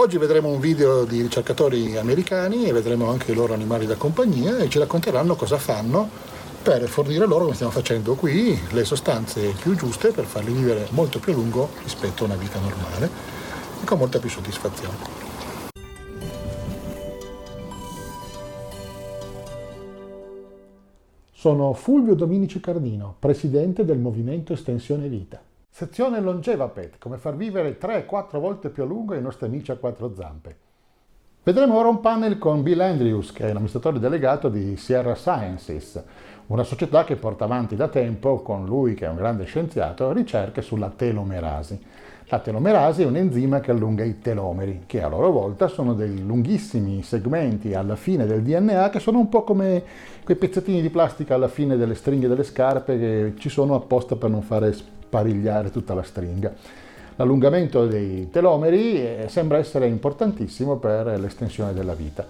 Oggi 0.00 0.16
vedremo 0.16 0.48
un 0.48 0.60
video 0.60 1.04
di 1.04 1.20
ricercatori 1.20 1.98
americani 1.98 2.64
e 2.64 2.72
vedremo 2.72 3.10
anche 3.10 3.32
i 3.32 3.34
loro 3.34 3.52
animali 3.52 3.84
da 3.84 3.96
compagnia 3.96 4.56
e 4.56 4.70
ci 4.70 4.78
racconteranno 4.78 5.36
cosa 5.36 5.58
fanno 5.58 6.08
per 6.62 6.88
fornire 6.88 7.26
loro, 7.26 7.42
come 7.42 7.54
stiamo 7.54 7.70
facendo 7.70 8.14
qui, 8.14 8.58
le 8.70 8.84
sostanze 8.86 9.52
più 9.60 9.76
giuste 9.76 10.10
per 10.12 10.24
farli 10.24 10.54
vivere 10.54 10.86
molto 10.92 11.18
più 11.18 11.34
a 11.34 11.36
lungo 11.36 11.68
rispetto 11.82 12.22
a 12.22 12.28
una 12.28 12.36
vita 12.36 12.58
normale 12.58 13.10
e 13.82 13.84
con 13.84 13.98
molta 13.98 14.18
più 14.18 14.30
soddisfazione. 14.30 14.96
Sono 21.30 21.74
Fulvio 21.74 22.14
Dominici 22.14 22.58
Cardino, 22.58 23.16
presidente 23.18 23.84
del 23.84 23.98
Movimento 23.98 24.54
Estensione 24.54 25.08
Vita. 25.08 25.42
Sezione 25.72 26.20
Longeva 26.20 26.68
Pet, 26.68 26.98
come 26.98 27.16
far 27.16 27.36
vivere 27.36 27.78
3-4 27.78 28.38
volte 28.38 28.68
più 28.70 28.82
a 28.82 28.86
lungo 28.86 29.14
i 29.14 29.22
nostri 29.22 29.46
amici 29.46 29.70
a 29.70 29.76
quattro 29.76 30.12
zampe. 30.14 30.56
Vedremo 31.42 31.78
ora 31.78 31.88
un 31.88 32.00
panel 32.00 32.38
con 32.38 32.62
Bill 32.62 32.80
Andrews, 32.80 33.32
che 33.32 33.44
è 33.44 33.52
l'amministratore 33.52 33.98
delegato 33.98 34.50
di 34.50 34.76
Sierra 34.76 35.14
Sciences, 35.14 36.02
una 36.48 36.64
società 36.64 37.04
che 37.04 37.16
porta 37.16 37.44
avanti 37.44 37.76
da 37.76 37.88
tempo, 37.88 38.42
con 38.42 38.66
lui 38.66 38.94
che 38.94 39.06
è 39.06 39.08
un 39.08 39.16
grande 39.16 39.44
scienziato, 39.44 40.12
ricerche 40.12 40.60
sulla 40.60 40.90
telomerasi. 40.90 41.80
La 42.26 42.40
telomerasi 42.40 43.02
è 43.02 43.06
un 43.06 43.16
enzima 43.16 43.60
che 43.60 43.70
allunga 43.70 44.04
i 44.04 44.18
telomeri, 44.18 44.82
che 44.86 45.00
a 45.02 45.08
loro 45.08 45.30
volta 45.30 45.68
sono 45.68 45.94
dei 45.94 46.24
lunghissimi 46.26 47.02
segmenti 47.02 47.74
alla 47.74 47.96
fine 47.96 48.26
del 48.26 48.42
DNA 48.42 48.90
che 48.90 48.98
sono 48.98 49.18
un 49.18 49.28
po' 49.28 49.44
come 49.44 49.82
quei 50.24 50.36
pezzettini 50.36 50.82
di 50.82 50.90
plastica 50.90 51.36
alla 51.36 51.48
fine 51.48 51.76
delle 51.76 51.94
stringhe 51.94 52.28
delle 52.28 52.44
scarpe 52.44 52.98
che 52.98 53.34
ci 53.38 53.48
sono 53.48 53.76
apposta 53.76 54.16
per 54.16 54.30
non 54.30 54.42
fare 54.42 54.74
sparigliare 55.10 55.72
tutta 55.72 55.92
la 55.92 56.04
stringa. 56.04 56.54
L'allungamento 57.16 57.84
dei 57.86 58.30
telomeri 58.30 58.94
eh, 58.94 59.26
sembra 59.28 59.58
essere 59.58 59.88
importantissimo 59.88 60.76
per 60.76 61.18
l'estensione 61.18 61.74
della 61.74 61.94
vita. 61.94 62.24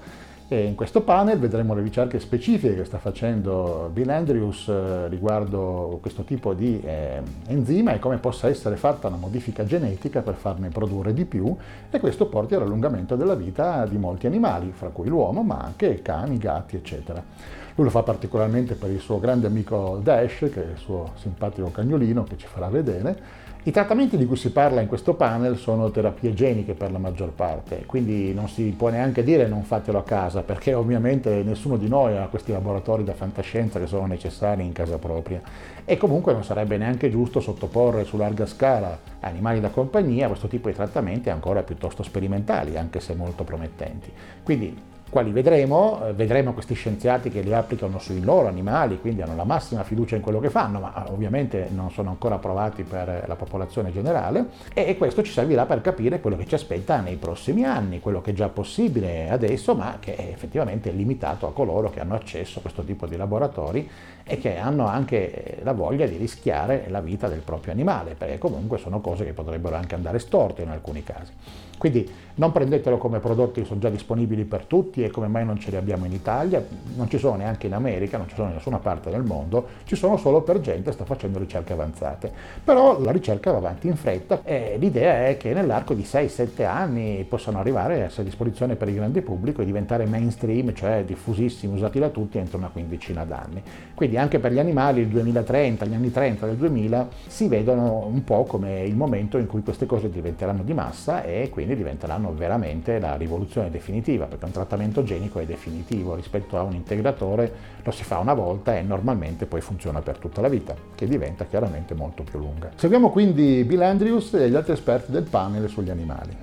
E 0.52 0.64
in 0.64 0.74
questo 0.74 1.02
panel 1.02 1.38
vedremo 1.38 1.74
le 1.74 1.82
ricerche 1.82 2.18
specifiche 2.18 2.74
che 2.74 2.84
sta 2.84 2.98
facendo 2.98 3.88
Bill 3.93 4.09
Andrews 4.09 4.66
eh, 4.66 5.06
riguardo 5.06 5.98
questo 6.01 6.24
tipo 6.24 6.54
di 6.54 6.80
eh, 6.84 7.23
enzima 7.46 7.93
e 7.93 8.01
come 8.01 8.16
possa 8.16 8.48
essere 8.48 8.74
fatta 8.74 9.06
una 9.06 9.16
modifica 9.16 9.65
genetica 9.65 10.23
per 10.23 10.34
farne 10.34 10.71
produrre 10.71 11.15
di 11.15 11.24
più 11.24 11.56
e 11.88 12.01
questo 12.01 12.26
porti 12.26 12.56
all'allungamento 12.56 13.15
della 13.15 13.37
vita 13.37 13.87
di 13.87 13.96
molti 13.96 14.26
animali, 14.26 14.73
fra 14.74 14.88
cui 14.88 15.06
l'uomo, 15.06 15.45
ma 15.45 15.59
anche 15.59 16.02
cani, 16.02 16.37
gatti, 16.37 16.74
eccetera. 16.74 17.23
Lui 17.76 17.87
lo 17.87 17.93
fa 17.93 18.02
particolarmente 18.02 18.74
per 18.74 18.90
il 18.90 18.98
suo 18.98 19.21
grande 19.21 19.46
amico 19.46 20.01
Dash, 20.02 20.51
che 20.52 20.66
è 20.66 20.71
il 20.73 20.78
suo 20.78 21.12
simpatico 21.15 21.71
cagnolino 21.71 22.24
che 22.24 22.37
ci 22.37 22.48
farà 22.48 22.68
vedere, 22.68 23.48
i 23.65 23.73
trattamenti 23.73 24.16
di 24.16 24.24
cui 24.24 24.37
si 24.37 24.52
parla 24.52 24.80
in 24.80 24.88
questo 24.88 25.12
panel 25.12 25.59
sono 25.59 25.90
terapie 25.90 26.32
geniche 26.32 26.73
per 26.73 26.90
la 26.90 26.98
maggior 26.98 27.32
parte, 27.32 27.84
quindi 27.84 28.32
non 28.32 28.48
si 28.48 28.74
può 28.76 28.88
neanche 28.88 29.23
dire 29.23 29.46
non 29.46 29.65
fatelo 29.65 29.98
a 29.98 30.02
casa, 30.02 30.40
perché 30.43 30.74
ovviamente 30.74 31.43
nessuno 31.43 31.77
di 31.77 31.88
noi 31.88 32.16
ha 32.16 32.27
questi 32.29 32.52
laboratori 32.52 33.05
da 33.05 33.15
fantascienza 33.15 33.79
che 33.79 33.87
sono 33.87 34.07
necessari 34.07 34.65
in 34.65 34.73
casa 34.73 34.99
propria. 34.99 35.41
E 35.85 35.96
comunque 35.96 36.33
non 36.33 36.45
sarebbe 36.45 36.77
neanche 36.77 37.10
giusto 37.10 37.41
sottoporre 37.41 38.05
su 38.05 38.16
larga 38.16 38.46
scala 38.46 38.99
animali 39.21 39.61
da 39.61 39.71
compagnia 39.71 40.29
questo 40.29 40.49
tipo 40.49 40.68
di 40.68 40.74
trattamenti 40.74 41.30
ancora 41.30 41.63
piuttosto 41.63 42.02
sperimentali, 42.02 42.77
anche 42.77 43.01
se 43.01 43.15
molto 43.15 43.45
promettenti. 43.45 44.13
Quindi 44.43 44.77
quali 45.10 45.32
vedremo, 45.32 46.06
eh, 46.06 46.12
vedremo 46.12 46.52
questi 46.52 46.74
scienziati 46.74 47.28
che 47.30 47.40
li 47.40 47.52
applicano 47.52 47.98
sui 47.98 48.22
loro 48.22 48.46
animali, 48.46 49.00
quindi 49.00 49.20
hanno 49.20 49.34
la 49.34 49.44
massima 49.44 49.82
fiducia 49.82 50.16
in 50.16 50.22
quello 50.22 50.40
che 50.40 50.48
fanno, 50.48 50.78
ma 50.78 51.04
eh, 51.04 51.10
ovviamente 51.10 51.68
non 51.74 51.90
sono 51.90 52.10
ancora 52.10 52.36
approvati 52.36 52.84
per 52.84 53.24
la 53.26 53.34
popolazione 53.34 53.92
generale 53.92 54.46
e 54.72 54.96
questo 54.96 55.22
ci 55.22 55.32
servirà 55.32 55.66
per 55.66 55.80
capire 55.82 56.20
quello 56.20 56.36
che 56.36 56.46
ci 56.46 56.54
aspetta 56.54 57.00
nei 57.00 57.16
prossimi 57.16 57.64
anni, 57.64 58.00
quello 58.00 58.20
che 58.20 58.30
è 58.30 58.34
già 58.34 58.48
possibile 58.48 59.28
adesso, 59.28 59.74
ma 59.74 59.96
che 60.00 60.14
è 60.14 60.28
effettivamente 60.28 60.90
limitato 60.90 61.46
a 61.46 61.52
coloro 61.52 61.90
che 61.90 62.00
hanno 62.00 62.14
accesso 62.14 62.58
a 62.58 62.62
questo 62.62 62.84
tipo 62.84 63.06
di 63.06 63.16
laboratori 63.16 63.88
e 64.22 64.38
che 64.38 64.58
hanno 64.58 64.86
anche 64.86 65.59
la 65.62 65.72
voglia 65.72 66.06
di 66.06 66.16
rischiare 66.16 66.87
la 66.88 67.00
vita 67.00 67.26
del 67.26 67.41
proprio 67.41 67.72
animale, 67.72 68.15
perché 68.15 68.38
comunque 68.38 68.78
sono 68.78 69.00
cose 69.00 69.25
che 69.25 69.32
potrebbero 69.32 69.75
anche 69.75 69.97
andare 69.97 70.20
storte 70.20 70.62
in 70.62 70.69
alcuni 70.69 71.03
casi. 71.03 71.32
Quindi 71.81 72.07
non 72.35 72.53
prendetelo 72.53 72.99
come 72.99 73.21
prodotti 73.21 73.63
che 73.63 73.67
sono 73.67 73.81
già 73.81 73.89
disponibili 73.89 74.45
per 74.45 74.67
tutti 74.67 75.03
e 75.03 75.09
come 75.09 75.29
mai 75.29 75.47
non 75.47 75.59
ce 75.59 75.71
li 75.71 75.77
abbiamo 75.77 76.05
in 76.05 76.13
Italia, 76.13 76.63
non 76.95 77.09
ci 77.09 77.17
sono 77.17 77.37
neanche 77.37 77.69
in 77.69 77.73
America, 77.73 78.19
non 78.19 78.29
ci 78.29 78.35
sono 78.35 78.49
in 78.49 78.55
nessuna 78.55 78.79
parte 78.79 79.09
del 79.09 79.23
mondo, 79.23 79.67
ci 79.85 79.97
sono 79.97 80.19
solo 80.19 80.43
per 80.43 80.61
gente 80.61 80.91
che 80.91 80.93
sta 80.93 81.07
facendo 81.07 81.39
ricerche 81.39 81.73
avanzate. 81.73 82.31
Però 82.63 83.01
la 83.01 83.11
ricerca 83.13 83.51
va 83.51 83.57
avanti 83.57 83.87
in 83.87 83.97
fretta 83.97 84.43
e 84.45 84.77
l'idea 84.79 85.29
è 85.29 85.39
che 85.39 85.55
nell'arco 85.55 85.95
di 85.95 86.03
6-7 86.03 86.67
anni 86.67 87.25
possano 87.27 87.59
arrivare 87.59 87.95
a 87.95 88.05
essere 88.05 88.23
a 88.23 88.25
disposizione 88.27 88.77
per 88.77 88.89
il 88.89 88.97
grande 88.97 89.23
pubblico 89.23 89.62
e 89.62 89.65
diventare 89.65 90.05
mainstream, 90.05 90.75
cioè 90.75 91.03
diffusissimi, 91.07 91.73
usati 91.73 91.99
da 91.99 92.11
tutti 92.11 92.37
entro 92.37 92.59
una 92.59 92.69
quindicina 92.69 93.25
d'anni. 93.25 93.62
Quindi 93.95 94.19
anche 94.19 94.39
per 94.39 94.53
gli 94.53 94.59
animali 94.59 95.01
il 95.01 95.09
2030, 95.09 95.87
gli 95.87 95.95
anni 95.95 96.11
30 96.11 96.45
del 96.45 96.57
2000 96.57 97.09
si 97.27 97.49
vedono 97.49 98.05
un 98.05 98.23
po' 98.23 98.45
come 98.45 98.83
il 98.83 98.95
momento 98.95 99.39
in 99.39 99.47
cui 99.47 99.62
queste 99.62 99.87
cose 99.87 100.11
diventeranno 100.11 100.62
di 100.62 100.75
massa 100.75 101.23
e 101.23 101.49
quindi 101.51 101.69
quindi 101.70 101.76
diventeranno 101.76 102.34
veramente 102.34 102.98
la 102.98 103.16
rivoluzione 103.16 103.70
definitiva, 103.70 104.26
perché 104.26 104.44
un 104.44 104.50
trattamento 104.50 105.03
genico 105.03 105.38
è 105.38 105.47
definitivo 105.47 106.14
rispetto 106.14 106.58
a 106.58 106.62
un 106.62 106.75
integratore, 106.75 107.53
lo 107.82 107.91
si 107.91 108.03
fa 108.03 108.19
una 108.19 108.34
volta 108.34 108.76
e 108.76 108.82
normalmente 108.82 109.47
poi 109.47 109.60
funziona 109.60 110.00
per 110.00 110.19
tutta 110.19 110.41
la 110.41 110.48
vita, 110.48 110.75
che 110.94 111.06
diventa 111.06 111.47
chiaramente 111.47 111.94
molto 111.94 112.22
più 112.22 112.38
lunga. 112.38 112.70
Seguiamo 112.75 113.10
quindi 113.10 113.62
Bill 113.64 113.82
Andrews 113.82 114.34
e 114.34 114.50
gli 114.50 114.54
altri 114.54 114.72
esperti 114.72 115.12
del 115.12 115.25
panel 115.25 115.69
sugli 115.69 115.91
animali. 115.91 116.36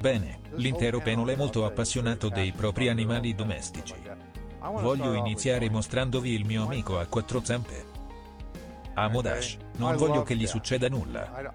Bene, 0.00 0.38
l'intero 0.54 1.00
panel 1.00 1.28
è 1.28 1.36
molto 1.36 1.64
appassionato 1.64 2.28
dei 2.28 2.52
propri 2.52 2.88
animali 2.88 3.34
domestici. 3.34 3.94
Voglio 4.80 5.14
iniziare 5.14 5.70
mostrandovi 5.70 6.32
il 6.32 6.44
mio 6.44 6.64
amico 6.64 6.98
a 6.98 7.06
quattro 7.06 7.40
zampe. 7.42 7.96
Amo 8.94 9.22
Dash, 9.22 9.56
non 9.76 9.94
voglio 9.96 10.24
che 10.24 10.34
gli 10.34 10.46
succeda 10.46 10.88
nulla. 10.88 11.52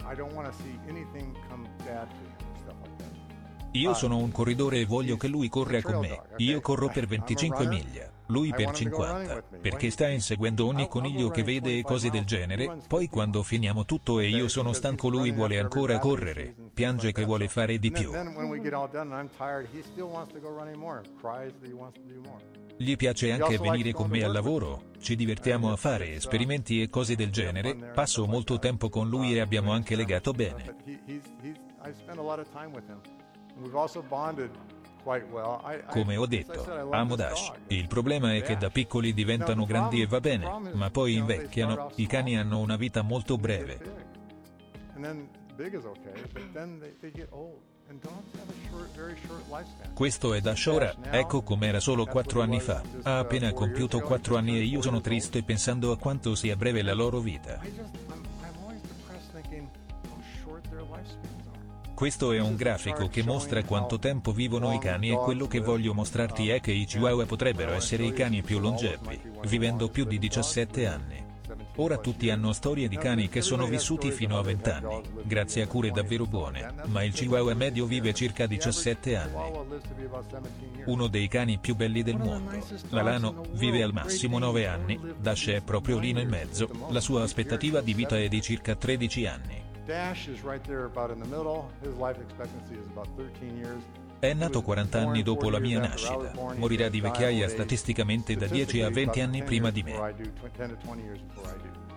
Io 3.74 3.94
sono 3.96 4.18
un 4.18 4.32
corridore 4.32 4.80
e 4.80 4.86
voglio 4.86 5.18
che 5.18 5.28
lui 5.28 5.50
corra 5.50 5.82
con 5.82 6.00
me. 6.00 6.22
Io 6.38 6.62
corro 6.62 6.90
per 6.90 7.08
25 7.08 7.66
miglia, 7.66 8.12
lui 8.28 8.52
per 8.52 8.70
50, 8.72 9.44
perché 9.60 9.90
sta 9.90 10.08
inseguendo 10.08 10.68
ogni 10.68 10.88
coniglio 10.88 11.30
che 11.30 11.44
vede 11.44 11.80
e 11.80 11.82
cose 11.82 12.12
del 12.12 12.24
genere, 12.24 12.78
poi 12.88 13.10
quando 13.10 13.42
finiamo 13.42 13.84
tutto 13.84 14.20
e 14.20 14.28
io 14.28 14.48
sono 14.48 14.74
stanco 14.74 15.10
lui 15.10 15.32
vuole 15.32 15.60
ancora 15.60 15.98
correre, 15.98 16.54
piange 16.72 17.12
che 17.12 17.26
vuole 17.26 17.48
fare 17.48 17.80
di 17.80 17.92
più. 17.92 18.12
Gli 22.78 22.96
piace 22.96 23.32
anche 23.32 23.58
venire 23.58 23.92
con 23.92 24.10
me 24.10 24.24
al 24.24 24.32
lavoro, 24.32 24.92
ci 25.00 25.16
divertiamo 25.16 25.72
a 25.72 25.76
fare 25.76 26.14
esperimenti 26.14 26.80
e 26.80 26.90
cose 26.90 27.16
del 27.16 27.32
genere, 27.32 27.92
passo 27.94 28.28
molto 28.28 28.60
tempo 28.60 28.90
con 28.90 29.10
lui 29.10 29.34
e 29.34 29.40
abbiamo 29.40 29.72
anche 29.72 29.96
legato 29.96 30.32
bene. 30.32 30.76
Come 35.90 36.16
ho 36.16 36.26
detto, 36.26 36.90
amo 36.92 37.16
Dash. 37.16 37.52
Il 37.68 37.88
problema 37.88 38.34
è 38.34 38.42
che 38.42 38.56
da 38.56 38.70
piccoli 38.70 39.14
diventano 39.14 39.66
grandi 39.66 40.02
e 40.02 40.08
va 40.08 40.20
bene, 40.22 40.72
ma 40.74 40.90
poi 40.90 41.16
invecchiano, 41.16 41.92
i 41.96 42.08
cani 42.08 42.38
hanno 42.38 42.60
una 42.60 42.78
vita 42.78 43.02
molto 43.02 43.38
breve. 43.38 44.12
Questo 49.94 50.34
è 50.34 50.40
Dash 50.40 50.66
ora, 50.68 50.96
ecco 51.12 51.44
com'era 51.44 51.82
solo 51.82 52.06
4 52.06 52.42
anni 52.42 52.62
fa. 52.62 52.82
Ha 53.04 53.20
appena 53.20 53.52
compiuto 53.52 54.00
4 54.00 54.38
anni 54.38 54.58
e 54.58 54.64
io 54.64 54.82
sono 54.82 55.02
triste 55.02 55.44
pensando 55.44 55.92
a 55.92 55.98
quanto 55.98 56.34
sia 56.34 56.56
breve 56.56 56.82
la 56.82 56.94
loro 56.94 57.20
vita. 57.20 57.60
Questo 62.04 62.34
è 62.34 62.40
un 62.42 62.58
grafico 62.58 63.08
che 63.08 63.24
mostra 63.24 63.64
quanto 63.64 63.98
tempo 63.98 64.34
vivono 64.34 64.74
i 64.74 64.78
cani 64.78 65.12
e 65.12 65.16
quello 65.16 65.48
che 65.48 65.62
voglio 65.62 65.94
mostrarti 65.94 66.50
è 66.50 66.60
che 66.60 66.74
i 66.74 66.84
chihuahua 66.84 67.26
potrebbero 67.26 67.72
essere 67.72 68.04
i 68.04 68.12
cani 68.12 68.42
più 68.42 68.60
longevi, 68.60 69.22
vivendo 69.46 69.88
più 69.88 70.04
di 70.04 70.20
17 70.20 70.86
anni. 70.86 71.24
Ora 71.78 71.98
tutti 72.00 72.30
hanno 72.30 72.52
storie 72.52 72.90
di 72.90 72.98
cani 72.98 73.30
che 73.30 73.40
sono 73.40 73.66
vissuti 73.68 74.12
fino 74.12 74.38
a 74.38 74.42
20 74.42 74.70
anni, 74.70 75.02
grazie 75.24 75.62
a 75.62 75.68
cure 75.68 75.92
davvero 75.92 76.26
buone, 76.26 76.74
ma 76.88 77.06
il 77.06 77.14
chihuahua 77.14 77.54
medio 77.54 77.86
vive 77.86 78.14
circa 78.14 78.48
17 78.48 79.16
anni. 79.16 79.60
Uno 80.88 81.08
dei 81.08 81.30
cani 81.30 81.58
più 81.58 81.74
belli 81.74 82.04
del 82.04 82.18
mondo, 82.18 82.62
l'Alano, 82.90 83.46
vive 83.54 83.82
al 83.82 83.94
massimo 83.94 84.40
9 84.40 84.68
anni, 84.68 85.00
Dash 85.22 85.48
è 85.48 85.62
proprio 85.62 86.00
lì 86.00 86.12
nel 86.12 86.28
mezzo, 86.28 86.70
la 86.90 87.00
sua 87.00 87.24
aspettativa 87.24 87.80
di 87.80 87.94
vita 87.94 88.20
è 88.20 88.28
di 88.28 88.42
circa 88.42 88.76
13 88.76 89.26
anni. 89.26 89.63
Dash 89.86 90.28
is 90.28 90.44
right 90.44 90.64
there 90.66 90.86
about 90.86 91.12
in 91.12 91.20
the 91.20 91.28
middle. 91.28 91.70
His 91.82 91.94
life 91.96 92.18
expectancy 92.22 92.76
is 92.76 92.88
about 92.88 93.08
13 93.18 93.58
years. 93.58 93.84
È 94.20 94.34
nato 94.34 94.62
40 94.62 95.00
anni 95.02 95.22
dopo 95.22 95.50
la 95.50 95.60
mia 95.60 95.80
nascita. 95.80 96.32
Morirà 96.56 96.88
di 96.88 97.02
vecchiaia 97.02 97.50
statisticamente 97.50 98.36
da 98.38 98.48
10 98.48 98.82
a 98.82 98.90
20 98.90 99.20
anni 99.20 99.44
prima 99.44 99.70
di 99.70 99.84
me. 99.84 100.16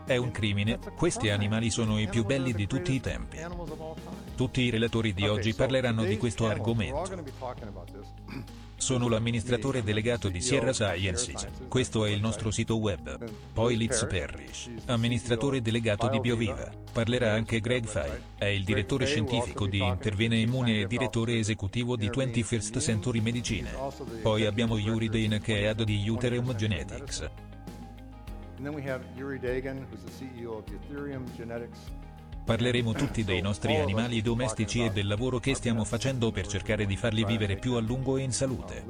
È 0.04 0.16
un 0.16 0.32
crimine, 0.32 0.80
questi 0.96 1.30
animali 1.30 1.70
sono 1.70 2.00
i 2.00 2.08
più 2.08 2.24
belli 2.24 2.52
di 2.52 2.66
tutti 2.66 2.92
i 2.94 3.00
tempi. 3.00 3.38
Tutti 4.34 4.62
i 4.62 4.70
relatori 4.70 5.14
di 5.14 5.28
oggi 5.28 5.54
parleranno 5.54 6.02
di 6.02 6.16
questo 6.16 6.48
argomento. 6.48 7.04
Sono 8.78 9.08
l'amministratore 9.08 9.82
delegato 9.82 10.28
di 10.28 10.40
Sierra 10.40 10.72
Sciences. 10.72 11.46
Questo 11.66 12.04
è 12.04 12.10
il 12.10 12.20
nostro 12.20 12.50
sito 12.50 12.76
web. 12.76 13.18
Poi 13.52 13.76
Liz 13.76 14.06
Parrish, 14.08 14.70
amministratore 14.86 15.62
delegato 15.62 16.08
di 16.08 16.20
BioViva. 16.20 16.70
Parlerà 16.92 17.32
anche 17.32 17.60
Greg 17.60 17.86
Fay, 17.86 18.10
è 18.36 18.44
il 18.44 18.64
direttore 18.64 19.06
scientifico 19.06 19.66
di 19.66 19.78
Intervene 19.78 20.36
Immune 20.36 20.80
e 20.80 20.86
direttore 20.86 21.38
esecutivo 21.38 21.96
di 21.96 22.08
21st 22.08 22.78
Century 22.80 23.20
Medicine. 23.20 23.70
Poi 24.22 24.44
abbiamo 24.44 24.78
Yuri 24.78 25.08
Dane 25.08 25.40
che 25.40 25.62
è 25.62 25.66
AD 25.66 25.82
di 25.82 26.08
Uterium 26.08 26.54
Genetics. 26.54 27.20
And 28.58 28.64
then 28.64 28.74
we 28.74 28.82
have 28.88 29.04
Yuri 29.16 29.38
Dagan, 29.38 29.86
who's 29.90 30.02
the 30.02 30.12
CEO 30.12 30.58
of 30.58 30.64
Ethereum 30.68 31.24
Genetics. 31.36 31.90
Parleremo 32.46 32.92
tutti 32.92 33.24
dei 33.24 33.40
nostri 33.40 33.74
animali 33.74 34.22
domestici 34.22 34.84
e 34.84 34.90
del 34.90 35.08
lavoro 35.08 35.40
che 35.40 35.56
stiamo 35.56 35.82
facendo 35.82 36.30
per 36.30 36.46
cercare 36.46 36.86
di 36.86 36.96
farli 36.96 37.24
vivere 37.24 37.56
più 37.56 37.74
a 37.74 37.80
lungo 37.80 38.18
e 38.18 38.22
in 38.22 38.32
salute. 38.32 38.84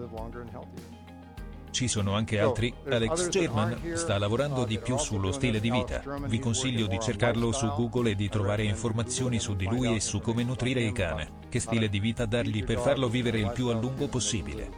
Ci 1.70 1.88
sono 1.88 2.14
anche 2.14 2.38
altri, 2.38 2.73
Alex 2.87 3.29
German 3.29 3.93
sta 3.94 4.19
lavorando 4.19 4.67
di 4.67 4.79
più 4.79 4.99
sullo 4.99 5.32
stile 5.32 5.58
di 5.58 5.70
vita. 5.70 6.03
Vi 6.26 6.38
consiglio 6.38 6.87
di 6.87 6.99
cercarlo 7.00 7.50
su 7.53 7.67
Google 7.75 8.11
e 8.11 8.14
di 8.14 8.29
trovare 8.29 8.64
informazioni 8.64 9.38
su 9.38 9.56
di 9.56 9.64
lui 9.64 9.97
e 9.97 10.00
su 10.00 10.20
come 10.20 10.44
nutrire 10.44 10.82
il 10.82 10.93
cane, 10.93 11.31
che 11.49 11.58
stile 11.58 11.88
di 11.88 11.99
vita 11.99 12.26
dargli 12.26 12.62
per 12.62 12.79
farlo 12.79 13.08
vivere 13.08 13.38
il 13.38 13.53
più 13.53 13.69
a 13.69 13.73
lungo 13.73 14.06
possibile. 14.06 14.69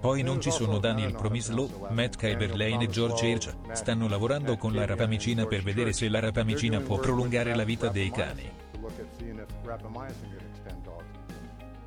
Poi 0.00 0.22
non 0.22 0.40
ci 0.40 0.50
sono 0.50 0.78
Daniel 0.78 1.12
Promislo, 1.12 1.88
Matt 1.90 2.16
Kyberlane 2.16 2.84
e 2.84 2.88
George 2.88 3.26
Hirsch, 3.26 3.54
stanno 3.72 4.08
lavorando 4.08 4.56
con 4.56 4.72
la 4.72 4.86
rapamicina 4.86 5.44
per 5.46 5.62
vedere 5.62 5.92
se 5.92 6.08
la 6.08 6.20
rapamicina 6.20 6.80
può 6.80 6.98
prolungare 6.98 7.54
la 7.54 7.64
vita 7.64 7.88
dei 7.88 8.10
cani. 8.10 8.50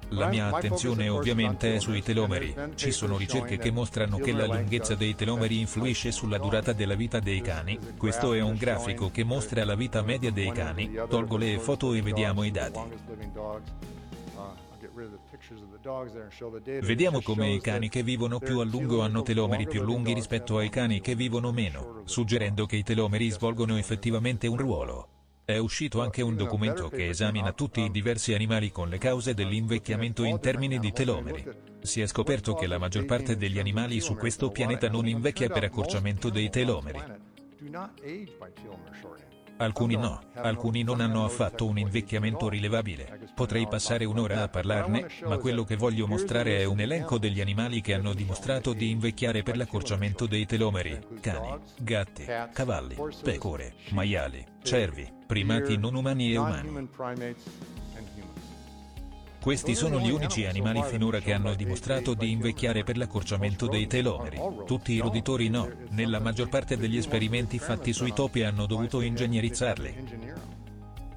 La 0.10 0.28
mia 0.28 0.54
attenzione 0.54 1.08
ovviamente 1.08 1.76
è 1.76 1.80
sui 1.80 2.04
telomeri. 2.04 2.54
Ci 2.76 2.92
sono 2.92 3.18
ricerche 3.18 3.58
che 3.58 3.72
mostrano 3.72 4.18
che 4.18 4.34
la 4.34 4.46
lunghezza 4.46 4.94
dei 4.94 5.16
telomeri 5.16 5.60
influisce 5.60 6.12
sulla 6.12 6.38
durata 6.38 6.74
della 6.74 6.96
vita 6.96 7.20
dei 7.20 7.40
cani. 7.40 7.80
Questo 7.98 8.34
è 8.34 8.42
un 8.42 8.56
grafico 8.56 9.10
che 9.10 9.24
mostra 9.24 9.64
la 9.64 9.76
vita 9.76 10.02
media 10.02 10.32
dei 10.32 10.52
cani. 10.52 10.92
Tolgo 11.08 11.38
le 11.38 11.60
foto 11.60 11.94
e 11.94 12.02
vediamo 12.02 12.44
i 12.44 12.52
dati. 12.52 12.80
Vediamo 16.82 17.22
come 17.22 17.52
i 17.52 17.60
cani 17.60 17.90
che 17.90 18.04
vivono 18.04 18.40
più 18.40 18.60
a 18.60 18.64
lungo 18.64 19.02
hanno 19.02 19.22
telomeri 19.22 19.68
più 19.68 19.82
lunghi 19.82 20.14
rispetto 20.14 20.58
ai 20.58 20.70
cani 20.70 21.02
che 21.02 21.16
vivono 21.16 21.52
meno, 21.52 22.02
suggerendo 22.06 22.66
che 22.66 22.76
i 22.76 22.84
telomeri 22.84 23.30
svolgono 23.30 23.78
effettivamente 23.78 24.48
un 24.48 24.58
ruolo. 24.58 25.08
È 25.44 25.58
uscito 25.58 26.02
anche 26.02 26.22
un 26.22 26.36
documento 26.36 26.88
che 26.88 27.10
esamina 27.10 27.52
tutti 27.52 27.82
i 27.82 27.92
diversi 27.92 28.34
animali 28.34 28.72
con 28.72 28.88
le 28.88 28.98
cause 29.00 29.34
dell'invecchiamento 29.34 30.24
in 30.24 30.40
termini 30.40 30.80
di 30.80 30.92
telomeri. 30.92 31.44
Si 31.82 32.00
è 32.00 32.08
scoperto 32.08 32.54
che 32.54 32.68
la 32.68 32.78
maggior 32.78 33.06
parte 33.06 33.36
degli 33.36 33.60
animali 33.60 34.00
su 34.00 34.16
questo 34.16 34.50
pianeta 34.52 34.88
non 34.90 35.08
invecchia 35.08 35.50
per 35.50 35.64
accorciamento 35.64 36.30
dei 36.30 36.50
telomeri. 36.50 37.00
Alcuni 39.62 39.96
no, 39.96 40.20
alcuni 40.34 40.82
non 40.82 41.02
hanno 41.02 41.24
affatto 41.24 41.68
un 41.68 41.78
invecchiamento 41.78 42.50
rilevabile. 42.50 43.30
Potrei 43.36 43.68
passare 43.68 44.06
un'ora 44.06 44.42
a 44.42 44.48
parlarne, 44.48 45.08
ma 45.24 45.38
quello 45.38 45.64
che 45.64 45.76
voglio 45.76 46.08
mostrare 46.08 46.58
è 46.58 46.64
un 46.64 46.80
elenco 46.80 47.20
degli 47.20 47.40
animali 47.40 47.80
che 47.80 47.94
hanno 47.94 48.16
dimostrato 48.16 48.74
di 48.74 48.90
invecchiare 48.90 49.44
per 49.44 49.58
l'accorciamento 49.58 50.26
dei 50.26 50.48
telomeri. 50.48 51.00
Cani, 51.20 51.60
gatti, 51.78 52.26
cavalli, 52.52 52.98
pecore, 53.22 53.76
maiali, 53.92 54.44
cervi, 54.64 55.08
primati 55.28 55.78
non 55.78 55.94
umani 55.94 56.34
e 56.34 56.38
umani. 56.38 56.90
Questi 59.42 59.74
sono 59.74 60.00
gli 60.00 60.12
unici 60.12 60.46
animali 60.46 60.84
finora 60.84 61.18
che 61.18 61.34
hanno 61.34 61.56
dimostrato 61.56 62.14
di 62.14 62.30
invecchiare 62.30 62.84
per 62.84 62.96
l'accorciamento 62.96 63.68
dei 63.68 63.88
telomeri. 63.88 64.40
Tutti 64.68 64.94
i 64.94 65.00
roditori 65.00 65.50
no, 65.50 65.68
nella 65.90 66.20
maggior 66.20 66.48
parte 66.48 66.78
degli 66.78 66.96
esperimenti 66.96 67.58
fatti 67.58 67.92
sui 67.92 68.14
topi 68.14 68.44
hanno 68.44 68.68
dovuto 68.68 69.02
ingegnerizzarli. 69.02 70.30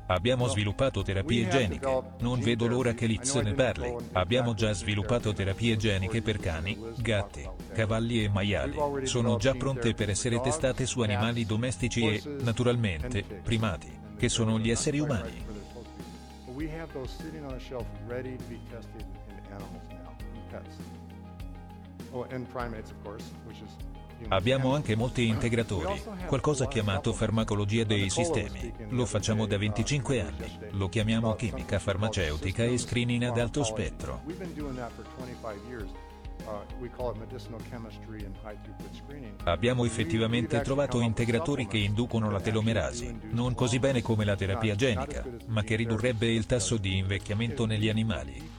Abbiamo 0.07 0.49
sviluppato 0.49 1.03
terapie 1.03 1.49
geniche. 1.49 2.03
Non 2.21 2.41
vedo 2.41 2.67
l'ora 2.67 2.95
che 2.95 3.05
Liz 3.05 3.35
ne 3.35 3.53
parli. 3.53 3.95
Abbiamo 4.13 4.55
già 4.55 4.73
sviluppato 4.73 5.35
terapie 5.35 5.77
geniche 5.77 6.23
per 6.23 6.39
cani, 6.39 6.79
gatti, 6.97 7.47
cavalli 7.75 8.25
e 8.25 8.31
maiali. 8.31 8.77
Sono 9.03 9.37
già 9.37 9.53
pronte 9.53 9.93
per 9.93 10.09
essere 10.09 10.41
testate 10.41 10.87
su 10.87 11.03
animali 11.03 11.45
domestici 11.45 12.09
e, 12.09 12.23
naturalmente, 12.41 13.23
primati, 13.23 13.91
che 14.17 14.31
sono 14.31 14.59
gli 14.59 14.71
esseri 14.71 14.99
umani 14.99 15.53
we 16.55 16.69
have 16.69 16.93
those 16.93 17.11
sitting 17.11 17.45
on 17.45 17.55
a 17.55 17.61
shelf 17.61 17.87
ready 18.07 18.37
to 18.37 18.45
be 18.45 18.61
tested 18.71 19.05
in 19.29 19.53
animals 19.53 19.83
now, 19.91 20.17
in 20.21 20.43
pets. 20.51 20.77
Oh, 22.13 22.27
and 22.31 22.49
primates, 22.51 22.91
of 22.91 23.03
course, 23.03 23.25
which 23.47 23.61
is 23.61 23.77
Abbiamo 24.29 24.75
anche 24.75 24.95
molti 24.95 25.27
integratori, 25.27 26.01
qualcosa 26.27 26.67
chiamato 26.67 27.13
farmacologia 27.13 27.85
dei 27.85 28.09
sistemi. 28.09 28.73
Lo 28.91 29.07
facciamo 29.07 29.45
da 29.45 29.59
25 29.59 30.21
anni. 30.21 30.59
Lo 30.71 30.89
chiamiamo 30.89 31.35
chimica 31.35 31.79
farmaceutica 31.79 32.63
e 32.63 32.79
screening 32.79 33.25
ad 33.25 33.39
alto 33.39 33.65
spettro. 33.65 34.23
Abbiamo 39.45 39.85
effettivamente 39.85 40.61
trovato 40.61 41.01
integratori 41.01 41.67
che 41.67 41.79
inducono 41.79 42.31
la 42.31 42.41
telomerasi, 42.41 43.19
non 43.31 43.55
così 43.55 43.79
bene 43.79 44.03
come 44.03 44.25
la 44.25 44.37
terapia 44.37 44.75
genica, 44.75 45.25
ma 45.47 45.63
che 45.63 45.77
ridurrebbe 45.77 46.27
il 46.31 46.47
tasso 46.47 46.77
di 46.77 46.99
invecchiamento 46.99 47.67
negli 47.67 47.89
animali. 47.89 48.51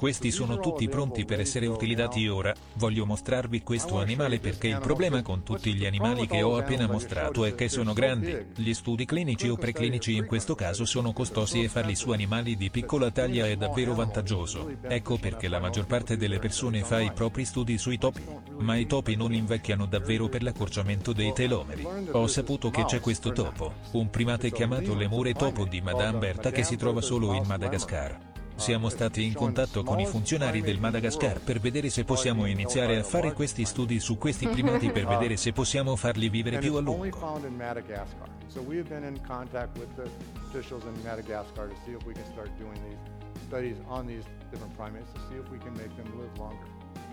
Questi 0.00 0.30
sono 0.30 0.58
tutti 0.60 0.88
pronti 0.88 1.26
per 1.26 1.40
essere 1.40 1.66
utilizzati 1.66 2.26
ora, 2.26 2.54
voglio 2.76 3.04
mostrarvi 3.04 3.62
questo 3.62 3.98
animale 3.98 4.38
perché 4.38 4.68
il 4.68 4.80
problema 4.80 5.20
con 5.20 5.42
tutti 5.42 5.74
gli 5.74 5.84
animali 5.84 6.26
che 6.26 6.40
ho 6.40 6.56
appena 6.56 6.86
mostrato 6.86 7.44
è 7.44 7.54
che 7.54 7.68
sono 7.68 7.92
grandi, 7.92 8.46
gli 8.56 8.72
studi 8.72 9.04
clinici 9.04 9.50
o 9.50 9.56
preclinici 9.56 10.16
in 10.16 10.24
questo 10.24 10.54
caso 10.54 10.86
sono 10.86 11.12
costosi 11.12 11.62
e 11.62 11.68
farli 11.68 11.94
su 11.94 12.12
animali 12.12 12.56
di 12.56 12.70
piccola 12.70 13.10
taglia 13.10 13.46
è 13.46 13.56
davvero 13.56 13.92
vantaggioso, 13.92 14.70
ecco 14.80 15.18
perché 15.18 15.48
la 15.48 15.60
maggior 15.60 15.84
parte 15.84 16.16
delle 16.16 16.38
persone 16.38 16.82
fa 16.82 16.98
i 17.00 17.12
propri 17.12 17.44
studi 17.44 17.76
sui 17.76 17.98
topi. 17.98 18.24
Ma 18.60 18.76
i 18.76 18.86
topi 18.86 19.16
non 19.16 19.34
invecchiano 19.34 19.84
davvero 19.84 20.30
per 20.30 20.42
l'accorciamento 20.42 21.12
dei 21.12 21.34
telomeri. 21.34 21.86
Ho 22.12 22.26
saputo 22.26 22.70
che 22.70 22.86
c'è 22.86 23.00
questo 23.00 23.32
topo, 23.32 23.74
un 23.90 24.08
primate 24.08 24.50
chiamato 24.50 24.94
lemure 24.94 25.34
topo 25.34 25.66
di 25.66 25.82
Madame 25.82 26.16
Berta 26.20 26.50
che 26.50 26.64
si 26.64 26.76
trova 26.76 27.02
solo 27.02 27.34
in 27.34 27.44
Madagascar. 27.44 28.29
Siamo 28.60 28.90
stati 28.90 29.24
in 29.24 29.32
contatto 29.32 29.82
con 29.82 29.98
i 30.00 30.06
funzionari 30.06 30.60
del 30.60 30.78
Madagascar 30.78 31.40
per 31.40 31.60
vedere 31.60 31.88
se 31.88 32.04
possiamo 32.04 32.44
iniziare 32.44 32.98
a 32.98 33.02
fare 33.02 33.32
questi 33.32 33.64
studi 33.64 33.98
su 34.00 34.18
questi 34.18 34.46
primati 34.46 34.90
per 34.90 35.06
vedere 35.06 35.38
se 35.38 35.52
possiamo 35.52 35.96
farli 35.96 36.28
vivere 36.28 36.58
più 36.58 36.74
a 36.74 36.80
lungo. 36.80 37.08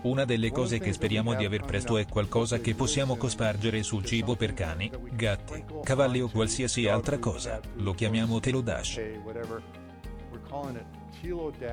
Una 0.02 0.24
delle 0.26 0.52
cose 0.52 0.78
che 0.78 0.92
speriamo 0.92 1.34
di 1.34 1.46
aver 1.46 1.64
presto 1.64 1.96
è 1.96 2.06
qualcosa 2.06 2.58
che 2.58 2.74
possiamo 2.74 3.16
cospargere 3.16 3.82
sul 3.82 4.04
cibo 4.04 4.36
per 4.36 4.52
cani, 4.52 4.92
gatti, 5.12 5.64
cavalli 5.82 6.20
o 6.20 6.28
qualsiasi 6.28 6.86
altra 6.86 7.18
cosa. 7.18 7.58
Lo 7.76 7.94
chiamiamo 7.94 8.38
Telodash. 8.38 9.00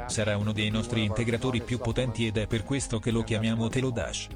Sarà 0.08 0.38
uno 0.38 0.52
dei 0.52 0.70
nostri 0.70 1.04
integratori 1.04 1.62
più 1.62 1.78
potenti 1.78 2.28
ed 2.28 2.38
è 2.38 2.48
per 2.48 2.64
questo 2.64 3.00
che 3.00 3.12
lo 3.12 3.24
chiamiamo 3.24 3.70
Telodash. 3.70 4.28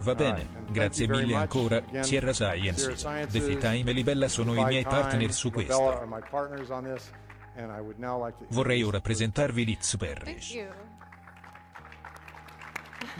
Va 0.00 0.14
bene, 0.16 0.48
grazie 0.70 1.06
mille 1.06 1.36
ancora, 1.36 1.80
Sierra 2.00 2.32
Sciences, 2.32 3.06
The 3.30 3.56
Time 3.58 3.88
e 3.88 3.92
Libella 3.92 4.26
sono 4.26 4.54
i 4.54 4.64
miei 4.64 4.82
partner 4.82 5.32
su 5.32 5.50
questo. 5.50 6.06
Vorrei 8.48 8.82
ora 8.82 9.00
presentarvi 9.00 9.64
Liz 9.64 9.96
Parrish. 9.96 10.66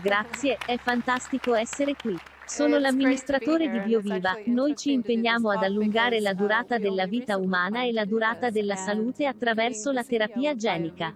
Grazie, 0.01 0.57
è 0.65 0.77
fantastico 0.77 1.53
essere 1.53 1.95
qui. 1.95 2.17
Sono 2.53 2.77
l'amministratore 2.77 3.67
di 3.67 3.79
BioViva, 3.79 4.37
noi 4.45 4.75
ci 4.75 4.91
impegniamo 4.91 5.49
ad 5.49 5.63
allungare 5.63 6.19
la 6.19 6.35
durata 6.35 6.77
della 6.77 7.07
vita 7.07 7.35
umana 7.35 7.83
e 7.83 7.91
la 7.91 8.05
durata 8.05 8.51
della 8.51 8.75
salute 8.75 9.25
attraverso 9.25 9.91
la 9.91 10.03
terapia 10.03 10.55
genica. 10.55 11.15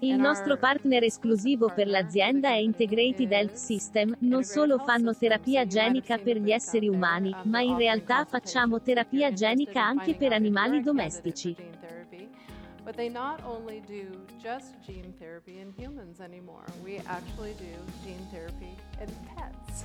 Il 0.00 0.18
nostro 0.18 0.58
partner 0.58 1.02
esclusivo 1.02 1.72
per 1.74 1.88
l'azienda 1.88 2.50
è 2.50 2.56
Integrated 2.56 3.32
Health 3.32 3.54
System, 3.54 4.14
non 4.18 4.44
solo 4.44 4.76
fanno 4.76 5.16
terapia 5.16 5.64
genica 5.66 6.18
per 6.18 6.36
gli 6.36 6.50
esseri 6.50 6.86
umani, 6.86 7.34
ma 7.44 7.62
in 7.62 7.78
realtà 7.78 8.26
facciamo 8.26 8.82
terapia 8.82 9.32
genica 9.32 9.82
anche 9.82 10.14
per 10.16 10.34
animali 10.34 10.82
domestici. 10.82 11.56
But 12.88 12.96
they 12.96 13.10
not 13.10 13.44
only 13.44 13.80
do 13.86 14.06
just 14.42 14.72
gene 14.82 15.12
therapy 15.18 15.58
in 15.58 15.74
humans 15.74 16.22
anymore, 16.22 16.64
we 16.82 16.96
actually 17.00 17.52
do 17.58 17.66
gene 18.02 18.26
therapy 18.32 18.78
in 18.98 19.14
pets. 19.36 19.84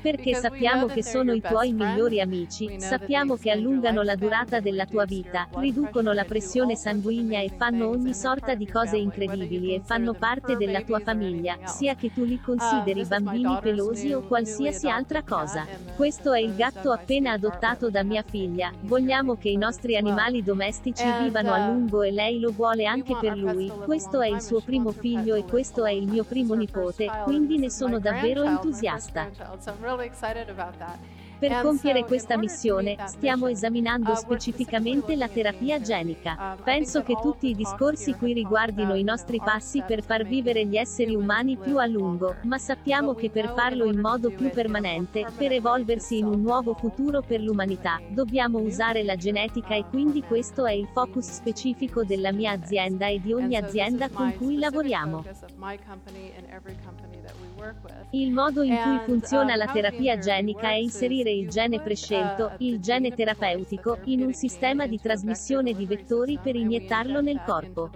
Perché 0.00 0.34
sappiamo 0.34 0.86
che 0.86 1.02
sono 1.02 1.32
i 1.32 1.40
tuoi 1.40 1.72
migliori 1.72 2.20
amici, 2.20 2.80
sappiamo 2.80 3.34
che 3.34 3.50
allungano 3.50 4.02
la 4.02 4.14
durata 4.14 4.60
della 4.60 4.86
tua 4.86 5.04
vita, 5.04 5.48
riducono 5.56 6.12
la 6.12 6.24
pressione 6.24 6.76
sanguigna 6.76 7.40
e 7.40 7.50
fanno 7.56 7.88
ogni 7.88 8.14
sorta 8.14 8.54
di 8.54 8.66
cose 8.66 8.96
incredibili 8.96 9.74
e 9.74 9.80
fanno 9.84 10.14
parte 10.14 10.56
della 10.56 10.82
tua 10.82 11.00
famiglia, 11.00 11.58
sia 11.64 11.96
che 11.96 12.12
tu 12.12 12.24
li 12.24 12.40
consideri 12.40 13.04
bambini 13.04 13.58
pelosi 13.60 14.12
o 14.12 14.22
qualsiasi 14.22 14.88
altra 14.88 15.22
cosa. 15.22 15.66
Questo 15.96 16.32
è 16.32 16.40
il 16.40 16.54
gatto 16.54 16.92
appena 16.92 17.32
adottato 17.32 17.90
da 17.90 18.04
mia 18.04 18.22
figlia. 18.22 18.72
Vogliamo 18.82 19.34
che 19.34 19.48
i 19.48 19.56
nostri 19.56 19.96
animali 19.96 20.44
domestici 20.44 21.04
vivano 21.20 21.52
a 21.52 21.68
lungo 21.68 22.02
e 22.02 22.12
lei 22.12 22.38
lo 22.38 22.52
vuole 22.52 22.86
anche 22.86 23.16
per 23.20 23.36
lui. 23.36 23.70
Questo 23.84 24.20
è 24.20 24.28
il 24.28 24.40
suo 24.40 24.60
primo 24.60 24.92
figlio 24.92 25.34
e 25.34 25.44
questo 25.44 25.84
è 25.84 25.90
il 25.90 26.06
mio 26.06 26.22
primo 26.22 26.54
nipote, 26.54 27.10
quindi 27.24 27.58
ne 27.58 27.70
sono 27.70 27.98
davvero 27.98 28.44
entusiasta. 28.44 29.28
Per 31.38 31.60
compiere 31.62 32.04
questa 32.04 32.36
missione, 32.36 32.96
stiamo 33.06 33.46
esaminando 33.46 34.16
specificamente 34.16 35.14
la 35.14 35.28
terapia 35.28 35.80
genica. 35.80 36.56
Penso 36.64 37.04
che 37.04 37.16
tutti 37.22 37.50
i 37.50 37.54
discorsi 37.54 38.14
qui 38.14 38.32
riguardino 38.32 38.96
i 38.96 39.04
nostri 39.04 39.38
passi 39.38 39.84
per 39.86 40.02
far 40.02 40.24
vivere 40.24 40.66
gli 40.66 40.76
esseri 40.76 41.14
umani 41.14 41.56
più 41.56 41.78
a 41.78 41.86
lungo, 41.86 42.34
ma 42.42 42.58
sappiamo 42.58 43.14
che 43.14 43.30
per 43.30 43.52
farlo 43.54 43.84
in 43.84 44.00
modo 44.00 44.30
più 44.30 44.50
permanente, 44.50 45.26
per 45.36 45.52
evolversi 45.52 46.18
in 46.18 46.26
un 46.26 46.42
nuovo 46.42 46.74
futuro 46.74 47.22
per 47.22 47.40
l'umanità, 47.40 48.00
dobbiamo 48.08 48.58
usare 48.58 49.04
la 49.04 49.14
genetica 49.14 49.76
e 49.76 49.84
quindi 49.88 50.22
questo 50.22 50.66
è 50.66 50.72
il 50.72 50.88
focus 50.92 51.30
specifico 51.30 52.02
della 52.02 52.32
mia 52.32 52.50
azienda 52.50 53.06
e 53.06 53.20
di 53.20 53.32
ogni 53.32 53.54
azienda 53.54 54.08
con 54.08 54.34
cui 54.34 54.58
lavoriamo. 54.58 55.24
Il 58.10 58.32
modo 58.32 58.62
in 58.62 58.76
cui 58.76 58.98
funziona 59.04 59.56
la 59.56 59.66
terapia 59.66 60.16
genica 60.18 60.68
è 60.70 60.74
inserire 60.74 61.30
il 61.30 61.48
gene 61.48 61.80
prescelto, 61.80 62.52
il 62.58 62.80
gene 62.80 63.10
terapeutico, 63.10 63.98
in 64.04 64.22
un 64.22 64.32
sistema 64.32 64.86
di 64.86 64.98
trasmissione 64.98 65.72
di 65.72 65.84
vettori 65.86 66.38
per 66.42 66.54
iniettarlo 66.54 67.20
nel 67.20 67.42
corpo. 67.44 67.90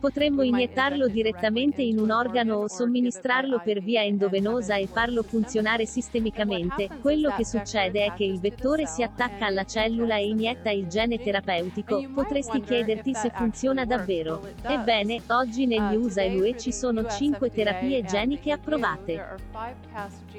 Potremmo 0.00 0.42
iniettarlo 0.42 1.08
direttamente 1.08 1.82
in 1.82 1.98
un 1.98 2.10
organo 2.10 2.58
o 2.58 2.68
somministrarlo 2.68 3.60
per 3.64 3.82
via 3.82 4.04
endovenosa 4.04 4.76
e 4.76 4.86
farlo 4.86 5.24
funzionare 5.24 5.86
sistemicamente. 5.86 6.88
Quello 7.00 7.32
che 7.36 7.44
succede 7.44 8.04
è 8.04 8.12
che 8.14 8.22
il 8.22 8.38
vettore 8.38 8.86
si 8.86 9.02
attacca 9.02 9.46
alla 9.46 9.64
cellula 9.64 10.16
e 10.16 10.28
inietta 10.28 10.70
il 10.70 10.86
gene 10.86 11.18
terapeutico. 11.18 12.00
Potresti 12.14 12.60
chiederti 12.60 13.12
se 13.12 13.32
funziona 13.34 13.84
davvero. 13.84 14.40
Ebbene, 14.62 15.20
oggi 15.28 15.66
negli 15.66 15.96
USA 15.96 16.22
e 16.22 16.32
l'UE 16.32 16.56
ci 16.56 16.72
sono 16.72 17.04
5 17.04 17.50
terapie 17.50 18.04
geniche 18.04 18.52
approvate. 18.52 19.36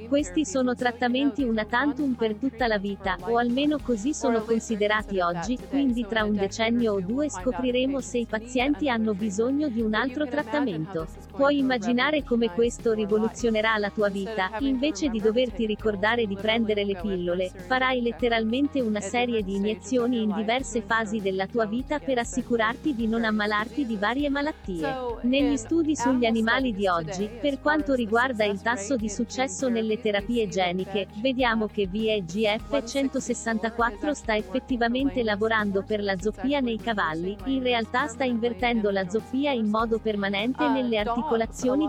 Questi 0.08 0.46
sono 0.46 0.76
trattamenti 0.76 1.44
una 1.44 1.66
tantum 1.66 2.14
per 2.14 2.36
tutta 2.36 2.68
la 2.68 2.78
vita, 2.78 3.18
o 3.22 3.38
almeno 3.38 3.78
così 3.80 4.14
sono 4.14 4.44
considerati 4.44 5.20
oggi, 5.20 5.58
quindi 5.70 6.06
tra 6.08 6.24
un 6.24 6.36
decennio 6.36 6.94
o 6.94 7.00
due 7.00 7.30
scopriremo 7.30 8.00
se 8.00 8.20
i 8.20 8.26
pazienti 8.26 8.90
hanno 8.90 9.14
bisogno 9.14 9.70
di 9.70 9.82
un 9.82 9.94
altro 9.94 10.28
trattamento. 10.28 11.08
Puoi 11.40 11.60
immaginare 11.60 12.26
come 12.26 12.52
questo 12.52 12.92
rivoluzionerà 12.92 13.78
la 13.78 13.90
tua 13.92 14.10
vita, 14.10 14.58
invece 14.60 15.08
di 15.08 15.22
doverti 15.22 15.66
ricordare 15.66 16.26
di 16.26 16.36
prendere 16.36 16.84
le 16.84 17.00
pillole, 17.00 17.50
farai 17.50 18.02
letteralmente 18.02 18.82
una 18.82 19.00
serie 19.00 19.42
di 19.42 19.56
iniezioni 19.56 20.22
in 20.22 20.36
diverse 20.36 20.82
fasi 20.82 21.22
della 21.22 21.48
tua 21.48 21.66
vita 21.66 22.00
per 22.00 22.18
assicurarti 22.18 22.94
di 22.94 23.08
non 23.08 23.24
ammalarti 23.24 23.86
di 23.86 23.96
varie 23.96 24.30
malattie. 24.30 24.94
Negli 25.22 25.56
studi 25.56 25.96
sugli 25.96 26.26
animali 26.26 26.74
di 26.74 26.90
oggi, 26.90 27.30
per 27.40 27.62
quanto 27.62 27.94
riguarda 27.94 28.44
il 28.44 28.62
tasso 28.62 28.98
di 28.98 29.08
successo 29.08 29.70
nelle 29.70 30.02
terapie 30.02 30.50
geniche, 30.50 31.08
vediamo 31.22 31.68
che 31.68 31.88
VEG 31.88 32.26
GF 32.26 32.84
164 32.86 34.14
sta 34.14 34.36
effettivamente 34.36 35.24
lavorando 35.24 35.84
per 35.84 36.04
la 36.04 36.20
zoppia 36.20 36.60
nei 36.60 36.80
cavalli, 36.80 37.38
in 37.46 37.64
realtà 37.64 38.08
sta 38.08 38.26
invertendo 38.26 38.90
la 38.90 39.08
zoppia 39.08 39.52
in 39.52 39.70
modo 39.70 40.00
permanente 40.00 40.68
nelle 40.68 40.98
articolazioni 40.98 41.28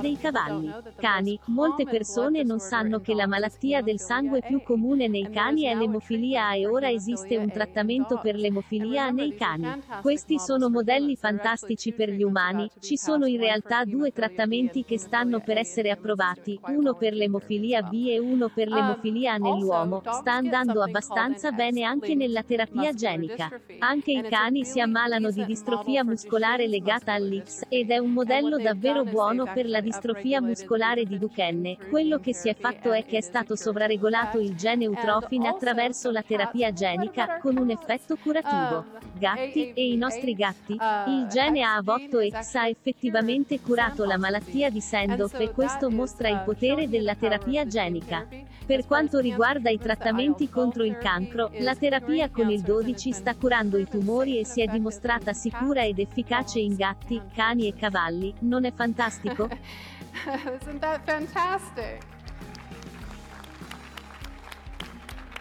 dei 0.00 0.16
cavalli. 0.16 0.72
Cani, 0.96 1.38
molte 1.46 1.84
persone 1.84 2.42
non 2.42 2.58
sanno 2.58 3.00
che 3.00 3.14
la 3.14 3.26
malattia 3.26 3.82
del 3.82 4.00
sangue 4.00 4.40
più 4.40 4.62
comune 4.62 5.08
nei 5.08 5.28
cani 5.30 5.64
è 5.64 5.74
l'emofilia 5.74 6.48
A 6.48 6.56
e 6.56 6.66
ora 6.66 6.90
esiste 6.90 7.36
un 7.36 7.50
trattamento 7.50 8.18
per 8.22 8.36
l'emofilia 8.36 9.04
A 9.04 9.10
nei 9.10 9.34
cani. 9.34 9.68
Questi 10.00 10.38
sono 10.38 10.70
modelli 10.70 11.16
fantastici 11.16 11.92
per 11.92 12.10
gli 12.10 12.22
umani, 12.22 12.70
ci 12.80 12.96
sono 12.96 13.26
in 13.26 13.38
realtà 13.38 13.84
due 13.84 14.10
trattamenti 14.12 14.84
che 14.84 14.98
stanno 14.98 15.40
per 15.40 15.58
essere 15.58 15.90
approvati, 15.90 16.58
uno 16.68 16.94
per 16.94 17.12
l'emofilia 17.12 17.82
B 17.82 18.06
e 18.08 18.18
uno 18.18 18.48
per 18.48 18.68
l'emofilia 18.68 19.34
A 19.34 19.36
nell'uomo, 19.36 20.00
sta 20.02 20.30
sta 20.30 20.32
andando 20.34 20.82
abbastanza 20.82 21.50
bene 21.50 21.82
anche 21.82 22.14
nella 22.14 22.42
terapia 22.42 22.92
genica. 22.92 23.48
Anche 23.78 24.12
i 24.12 24.22
cani 24.22 24.64
si 24.64 24.80
ammalano 24.80 25.30
di 25.30 25.44
distrofia 25.44 26.04
muscolare 26.04 26.68
legata 26.68 27.12
all'X, 27.12 27.62
ed 27.68 27.90
è 27.90 27.98
un 27.98 28.12
modello 28.12 28.58
davvero 28.58 29.04
buono 29.04 29.29
per 29.52 29.68
la 29.68 29.80
distrofia 29.80 30.40
muscolare 30.40 31.04
di 31.04 31.18
Duchenne. 31.18 31.76
Quello 31.88 32.18
che 32.18 32.34
si 32.34 32.48
è 32.48 32.54
fatto 32.54 32.92
è 32.92 33.04
che 33.04 33.18
è 33.18 33.20
stato 33.20 33.54
sovraregolato 33.56 34.38
il 34.38 34.56
gene 34.56 34.84
eutrofin 34.84 35.46
attraverso 35.46 36.10
la 36.10 36.22
terapia 36.22 36.72
genica, 36.72 37.38
con 37.38 37.56
un 37.56 37.70
effetto 37.70 38.16
curativo. 38.16 38.84
Gatti, 39.18 39.72
e 39.72 39.88
i 39.90 39.96
nostri 39.96 40.34
gatti? 40.34 40.72
Il 40.72 41.26
gene 41.28 41.62
AV8X 41.62 42.56
ha 42.56 42.68
effettivamente 42.68 43.60
curato 43.60 44.04
la 44.04 44.18
malattia 44.18 44.70
di 44.70 44.80
Sandoff 44.80 45.38
e 45.38 45.50
questo 45.50 45.90
mostra 45.90 46.28
il 46.28 46.42
potere 46.44 46.88
della 46.88 47.14
terapia 47.14 47.66
genica. 47.66 48.26
Per 48.70 48.86
quanto 48.86 49.18
riguarda 49.18 49.68
i 49.68 49.78
trattamenti 49.78 50.48
contro 50.48 50.84
il 50.84 50.96
cancro, 50.96 51.50
la 51.58 51.74
terapia 51.74 52.30
con 52.30 52.50
il 52.50 52.60
12 52.60 53.10
sta 53.10 53.34
curando 53.34 53.78
i 53.78 53.88
tumori 53.88 54.38
e 54.38 54.44
si 54.44 54.62
è 54.62 54.66
dimostrata 54.66 55.32
sicura 55.32 55.84
ed 55.84 55.98
efficace 55.98 56.60
in 56.60 56.76
gatti, 56.76 57.20
cani 57.34 57.66
e 57.66 57.74
cavalli. 57.74 58.32
Non 58.40 58.64
è 58.64 58.72
fantastico? 58.72 59.09
Isn't 60.60 60.80
that 60.80 61.04
fantastic? 61.04 62.00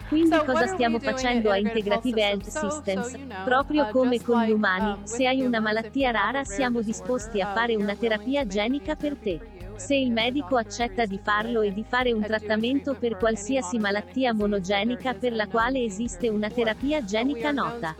Quindi 0.09 0.35
cosa 0.43 0.65
stiamo 0.65 0.97
facendo 0.99 1.51
a 1.51 1.57
Integrative 1.57 2.19
Health 2.19 2.47
Systems? 2.47 3.15
Proprio 3.45 3.85
uh, 3.85 3.91
come 3.91 4.19
con 4.19 4.43
gli 4.43 4.49
umani, 4.49 4.93
um, 4.93 5.03
se 5.03 5.27
hai 5.27 5.41
una 5.41 5.59
malattia 5.59 6.09
rara 6.09 6.43
siamo 6.43 6.81
disposti 6.81 7.39
a 7.39 7.53
fare 7.53 7.75
una 7.75 7.95
terapia 7.95 8.47
genica 8.47 8.95
per 8.95 9.17
te. 9.17 9.39
Se 9.75 9.95
il 9.95 10.11
medico 10.11 10.57
accetta 10.57 11.05
di 11.05 11.19
farlo 11.23 11.61
e 11.61 11.71
di 11.71 11.85
fare 11.87 12.11
un 12.11 12.21
trattamento 12.21 12.95
per 12.95 13.17
qualsiasi 13.17 13.77
malattia 13.77 14.33
monogenica 14.33 15.13
per 15.13 15.33
la 15.33 15.47
quale 15.47 15.83
esiste 15.83 16.27
una 16.27 16.49
terapia 16.49 17.03
genica 17.03 17.51
nota. 17.51 17.95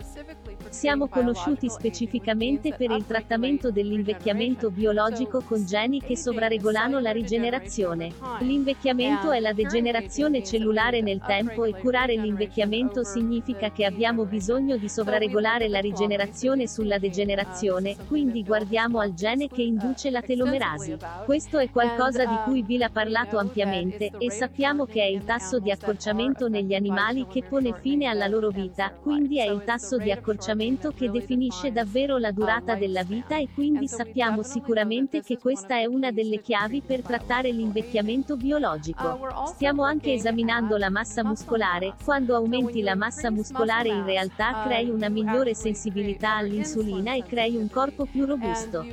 Siamo 0.70 1.08
conosciuti 1.08 1.68
specificamente 1.68 2.74
per 2.74 2.92
il 2.92 3.06
trattamento 3.06 3.72
dell'invecchiamento 3.72 4.70
biologico 4.70 5.42
con 5.42 5.66
geni 5.66 6.00
che 6.00 6.16
sovraregolano 6.16 7.00
la 7.00 7.12
rigenerazione. 7.12 8.14
L'invecchiamento 8.42 9.32
è 9.32 9.40
la 9.40 9.52
degenerazione 9.52 10.44
cellulare 10.44 11.02
nel 11.02 11.22
tempo 11.26 11.66
e 11.66 11.74
curare 11.74 12.16
l'invecchiamento 12.16 13.04
significa 13.04 13.72
che 13.72 13.84
abbiamo 13.84 14.26
bisogno 14.26 14.78
di 14.78 14.88
sovraregolare 14.88 15.68
la 15.68 15.80
rigenerazione 15.80 16.68
sulla 16.68 17.00
degenerazione, 17.00 17.96
quindi 18.08 18.44
guardiamo 18.44 19.00
al 19.00 19.16
gene 19.16 19.48
che 19.48 19.64
induce 19.64 20.12
la 20.12 20.22
telomerasi. 20.22 20.98
Questo 21.26 21.58
è 21.58 21.70
qualcosa 21.72 22.26
di 22.26 22.36
cui 22.46 22.64
Bill 22.64 22.84
ha 22.84 22.90
parlato 22.90 23.38
ampiamente, 23.38 24.12
e 24.18 24.32
sappiamo 24.32 24.86
che 24.86 25.02
è 25.02 25.08
il 25.08 25.26
tasso 25.26 25.60
di 25.60 25.72
accorciamento 25.72 26.48
negli 26.48 26.76
animali 26.76 27.26
che 27.28 27.44
pone 27.44 27.74
fine 27.80 28.06
alla 28.06 28.28
loro 28.28 28.50
vita, 28.50 28.92
quindi 28.92 29.40
è 29.40 29.50
il 29.50 29.64
tasso 29.66 29.98
di 29.98 30.12
accorciamento 30.12 30.58
ragionamento 30.60 30.92
che 30.92 31.10
definisce 31.10 31.72
davvero 31.72 32.18
la 32.18 32.32
durata 32.32 32.76
della 32.76 33.04
vita 33.04 33.38
e 33.38 33.48
quindi 33.54 33.88
sappiamo 33.88 34.44
sicuramente 34.44 35.22
che 35.22 35.38
questa 35.38 35.78
è 35.78 35.86
una 35.86 36.12
delle 36.12 36.42
chiavi 36.42 36.82
per 36.86 37.02
trattare 37.02 37.52
l'invecchiamento 37.52 38.36
biologico. 38.36 39.20
Stiamo 39.46 39.84
anche 39.84 40.14
esaminando 40.14 40.76
la 40.78 40.90
massa 40.90 41.24
muscolare, 41.24 41.94
quando 42.04 42.36
aumenti 42.36 42.82
la 42.82 42.96
massa 42.96 43.32
muscolare 43.32 43.88
in 43.88 44.04
realtà 44.04 44.64
crei 44.66 44.90
una 44.90 45.08
migliore 45.08 45.54
sensibilità 45.54 46.36
all'insulina 46.36 47.16
e 47.16 47.24
crei 47.24 47.56
un 47.56 47.70
corpo 47.70 48.06
più 48.06 48.26
robusto. 48.26 48.86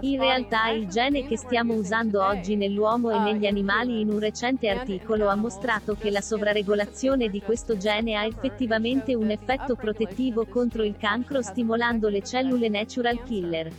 In 0.00 0.18
realtà 0.18 0.70
il 0.70 0.88
gene 0.88 1.26
che 1.26 1.36
stiamo 1.36 1.74
usando 1.74 2.24
oggi 2.24 2.56
nell'uomo 2.56 3.10
e 3.10 3.18
negli 3.18 3.46
animali 3.46 4.00
in 4.00 4.10
un 4.10 4.18
recente 4.18 4.68
articolo 4.68 5.28
ha 5.28 5.36
mostrato 5.36 5.94
che 5.94 6.10
la 6.10 6.20
sovraregolazione 6.20 7.28
di 7.28 7.40
questo 7.40 7.76
gene 7.76 8.16
ha 8.16 8.24
effettivamente 8.24 9.14
un 9.14 9.30
effetto 9.30 9.76
protettivo 9.76 9.99
protettivo 10.00 10.46
contro 10.46 10.82
il 10.82 10.96
cancro 10.96 11.42
stimolando 11.42 12.08
le 12.08 12.22
cellule 12.22 12.68
natural 12.68 13.22
killer. 13.22 13.70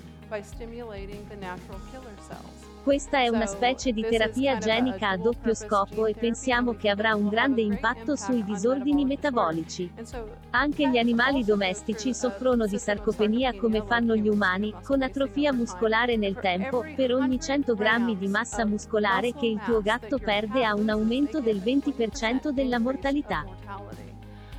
Questa 2.83 3.19
è 3.19 3.27
una 3.27 3.45
specie 3.45 3.91
di 3.91 4.01
terapia 4.01 4.57
genica 4.57 5.09
a 5.09 5.17
doppio 5.17 5.53
scopo 5.53 6.07
e 6.07 6.15
pensiamo 6.15 6.73
che 6.73 6.89
avrà 6.89 7.15
un 7.15 7.27
grande 7.27 7.61
impatto 7.61 8.15
sui 8.15 8.43
disordini 8.43 9.05
metabolici. 9.05 9.91
Anche 10.51 10.89
gli 10.89 10.97
animali 10.97 11.43
domestici 11.43 12.13
soffrono 12.13 12.65
di 12.65 12.79
sarcopenia 12.79 13.53
come 13.55 13.83
fanno 13.83 14.15
gli 14.15 14.27
umani, 14.27 14.73
con 14.83 15.03
atrofia 15.03 15.53
muscolare 15.53 16.17
nel 16.17 16.39
tempo, 16.39 16.83
per 16.95 17.13
ogni 17.13 17.39
100 17.39 17.75
grammi 17.75 18.17
di 18.17 18.27
massa 18.27 18.65
muscolare 18.65 19.33
che 19.33 19.45
il 19.45 19.59
tuo 19.63 19.81
gatto 19.81 20.17
perde 20.17 20.65
ha 20.65 20.73
un 20.73 20.89
aumento 20.89 21.39
del 21.39 21.57
20% 21.57 22.49
della 22.49 22.79
mortalità. 22.79 23.45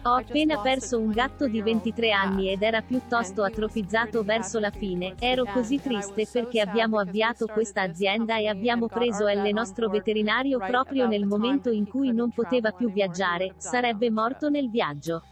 Ho 0.05 0.15
appena 0.15 0.61
perso 0.61 0.99
un 0.99 1.13
gatto 1.13 1.47
di 1.47 1.63
23 1.63 2.11
anni 2.11 2.51
ed 2.51 2.63
era 2.63 2.83
piuttosto 2.83 3.45
atrofizzato 3.45 4.25
verso 4.25 4.59
la 4.59 4.71
fine, 4.71 5.15
ero 5.21 5.45
così 5.45 5.81
triste 5.81 6.27
perché 6.31 6.61
abbiamo 6.61 6.99
avviato 6.99 7.47
questa 7.47 7.83
azienda 7.83 8.37
e 8.37 8.49
abbiamo 8.49 8.89
preso 8.89 9.29
il 9.29 9.49
nostro 9.53 9.89
veterinario 9.89 10.59
proprio 10.59 11.07
nel 11.07 11.25
momento 11.25 11.71
in 11.71 11.87
cui 11.87 12.13
non 12.13 12.31
poteva 12.31 12.73
più 12.73 12.91
viaggiare, 12.91 13.55
sarebbe 13.59 14.11
morto 14.11 14.49
nel 14.49 14.69
viaggio. 14.69 15.23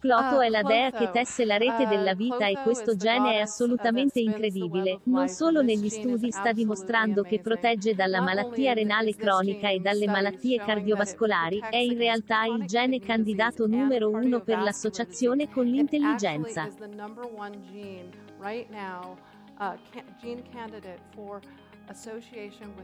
Cloto 0.00 0.40
è 0.40 0.48
la 0.48 0.62
dea 0.62 0.90
che 0.90 1.10
tesse 1.10 1.44
la 1.44 1.58
rete 1.58 1.86
della 1.86 2.14
vita 2.14 2.46
e 2.46 2.56
questo 2.62 2.96
gene 2.96 3.34
è 3.34 3.40
assolutamente 3.40 4.18
incredibile, 4.18 5.00
non 5.04 5.28
solo 5.28 5.60
negli 5.60 5.90
studi 5.90 6.30
sta 6.30 6.52
dimostrando 6.52 7.22
che 7.22 7.40
protegge 7.40 7.94
dalla 7.94 8.22
malattia 8.22 8.72
renale 8.72 9.14
cronica 9.14 9.68
e 9.68 9.78
dalle 9.78 10.06
malattie 10.06 10.56
cardiovascolari, 10.56 11.62
è 11.68 11.76
in 11.76 11.98
realtà 11.98 12.46
il 12.46 12.64
gene 12.64 12.98
candidato 12.98 13.66
numero 13.66 14.08
uno 14.08 14.40
per 14.40 14.60
l'associazione 14.60 15.50
con 15.50 15.66
l'intelligenza. 15.66 16.66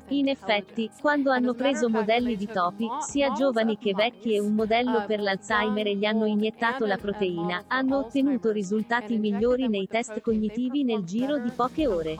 In 0.08 0.28
effetti, 0.28 0.90
quando 1.00 1.30
hanno 1.30 1.54
preso 1.54 1.88
modelli 1.88 2.36
di 2.36 2.46
topi, 2.46 2.88
sia 3.00 3.30
giovani 3.32 3.78
che 3.78 3.94
vecchi 3.94 4.34
e 4.34 4.40
un 4.40 4.54
modello 4.54 5.04
per 5.06 5.20
l'Alzheimer 5.20 5.86
e 5.86 5.96
gli 5.96 6.04
hanno 6.04 6.24
iniettato 6.26 6.86
la 6.86 6.96
proteina, 6.96 7.64
hanno 7.68 7.98
ottenuto 7.98 8.50
risultati 8.50 9.16
migliori 9.18 9.68
nei 9.68 9.86
test 9.86 10.20
cognitivi 10.20 10.82
nel 10.82 11.04
giro 11.04 11.38
di 11.38 11.50
poche 11.50 11.86
ore. 11.86 12.16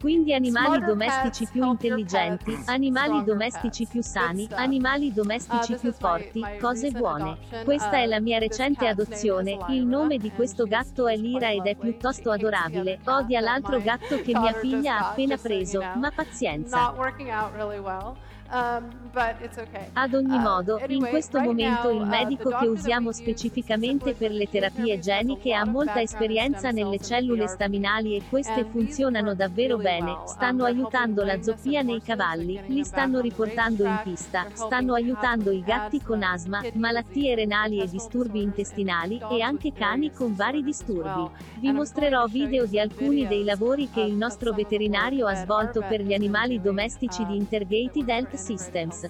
Quindi 0.00 0.32
animali 0.32 0.84
domestici 0.84 1.46
più 1.50 1.64
intelligenti, 1.66 2.56
animali 2.66 3.24
domestici 3.24 3.84
più 3.84 4.00
sani, 4.00 4.46
animali 4.52 5.12
domestici 5.12 5.74
più 5.74 5.92
forti, 5.92 6.40
cose 6.60 6.90
buone. 6.92 7.36
Questa 7.64 7.96
è 7.96 8.06
la 8.06 8.20
mia 8.20 8.38
recente 8.38 8.86
adozione, 8.86 9.58
il 9.70 9.84
nome 9.84 10.18
di 10.18 10.30
questo 10.30 10.66
gatto 10.66 11.08
è 11.08 11.16
Lira 11.16 11.50
ed 11.50 11.66
è 11.66 11.74
piuttosto 11.74 12.30
adorabile, 12.30 13.00
odia 13.04 13.40
l'altro 13.40 13.80
gatto 13.80 14.20
che 14.20 14.38
mia 14.38 14.52
figlia 14.52 14.98
ha 14.98 15.10
appena 15.10 15.36
preso, 15.36 15.82
ma 15.96 16.12
pazienza. 16.14 16.94
Um, 18.50 18.88
Ad 19.92 20.14
ogni 20.14 20.36
uh, 20.36 20.40
modo, 20.40 20.80
in 20.88 21.04
questo 21.06 21.38
momento 21.38 21.90
il 21.90 22.00
uh, 22.00 22.06
medico 22.06 22.48
che 22.48 22.66
usiamo 22.66 23.12
specificamente 23.12 24.14
per 24.14 24.30
le 24.30 24.48
terapie 24.48 24.98
geniche 24.98 25.52
ha 25.52 25.66
molta 25.66 26.00
esperienza 26.00 26.70
nelle 26.70 26.98
cellule 26.98 27.46
staminali 27.46 28.16
e 28.16 28.22
queste 28.26 28.64
funzionano 28.64 29.34
davvero 29.34 29.76
bene, 29.76 30.12
um, 30.12 30.24
stanno 30.24 30.64
aiutando 30.64 31.24
la 31.24 31.42
zoppia 31.42 31.82
nei 31.82 32.00
cavalli, 32.00 32.58
li 32.68 32.84
stanno 32.84 33.20
riportando 33.20 33.84
in 33.84 34.00
pista, 34.02 34.46
stanno 34.54 34.94
aiutando 34.94 35.50
i 35.50 35.62
gatti 35.62 36.00
con 36.00 36.22
asma, 36.22 36.62
malattie 36.72 37.34
renali 37.34 37.80
e 37.80 37.88
disturbi 37.88 38.40
intestinali, 38.40 39.20
e 39.30 39.42
anche 39.42 39.74
cani 39.74 40.10
con 40.10 40.34
vari 40.34 40.62
disturbi. 40.62 41.28
Vi 41.58 41.70
mostrerò 41.70 42.24
video 42.26 42.64
di 42.64 42.80
alcuni 42.80 43.26
dei 43.26 43.44
lavori 43.44 43.90
che 43.90 44.00
il 44.00 44.14
nostro 44.14 44.52
veterinario 44.54 45.26
ha 45.26 45.34
svolto 45.34 45.84
per 45.86 46.00
gli 46.00 46.14
animali 46.14 46.62
domestici 46.62 47.26
di 47.26 47.36
Intergated 47.36 48.08
Health 48.08 48.36
Systems. 48.38 49.08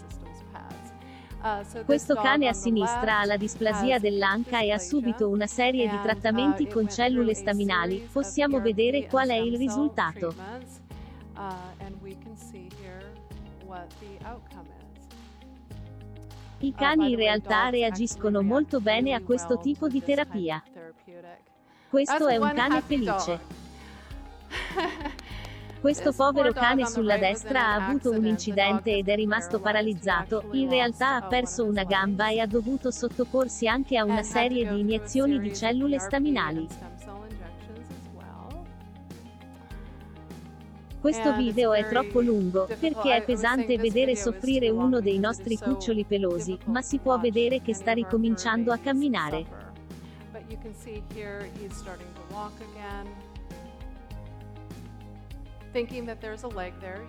Questo 1.84 2.16
cane 2.16 2.48
a 2.48 2.52
sinistra 2.52 3.20
ha 3.20 3.24
la 3.24 3.36
displasia 3.36 4.00
dell'anca 4.00 4.60
e 4.60 4.72
ha 4.72 4.78
subito 4.78 5.28
una 5.28 5.46
serie 5.46 5.88
di 5.88 5.96
trattamenti 6.02 6.66
con 6.66 6.88
cellule 6.88 7.32
staminali, 7.34 8.08
possiamo 8.10 8.60
vedere 8.60 9.06
qual 9.06 9.28
è 9.28 9.36
il 9.36 9.56
risultato. 9.56 10.34
I 16.60 16.74
cani 16.74 17.10
in 17.12 17.16
realtà 17.16 17.68
reagiscono 17.68 18.42
molto 18.42 18.80
bene 18.80 19.12
a 19.14 19.20
questo 19.20 19.58
tipo 19.60 19.86
di 19.86 20.02
terapia. 20.02 20.60
Questo 21.88 22.26
è 22.26 22.36
un 22.36 22.52
cane 22.52 22.80
felice. 22.80 23.40
Questo 25.80 26.12
povero 26.12 26.52
cane 26.52 26.86
sulla 26.86 27.18
destra 27.18 27.66
ha 27.66 27.86
avuto 27.86 28.10
un 28.10 28.26
incidente 28.26 28.96
ed 28.96 29.08
è 29.08 29.14
rimasto 29.14 29.60
paralizzato, 29.60 30.48
in 30.52 30.68
realtà 30.68 31.14
ha 31.14 31.26
perso 31.26 31.64
una 31.64 31.84
gamba 31.84 32.30
e 32.30 32.40
ha 32.40 32.46
dovuto 32.46 32.90
sottoporsi 32.90 33.68
anche 33.68 33.96
a 33.96 34.04
una 34.04 34.24
serie 34.24 34.68
di 34.68 34.80
iniezioni 34.80 35.38
di 35.38 35.54
cellule 35.54 36.00
staminali. 36.00 36.66
Questo 41.00 41.32
video 41.36 41.72
è 41.72 41.88
troppo 41.88 42.20
lungo, 42.20 42.68
perché 42.80 43.14
è 43.14 43.24
pesante 43.24 43.78
vedere 43.78 44.16
soffrire 44.16 44.68
uno 44.68 45.00
dei 45.00 45.20
nostri 45.20 45.56
cuccioli 45.56 46.04
pelosi, 46.04 46.58
ma 46.64 46.82
si 46.82 46.98
può 46.98 47.20
vedere 47.20 47.62
che 47.62 47.72
sta 47.72 47.92
ricominciando 47.92 48.72
a 48.72 48.78
camminare. 48.78 49.46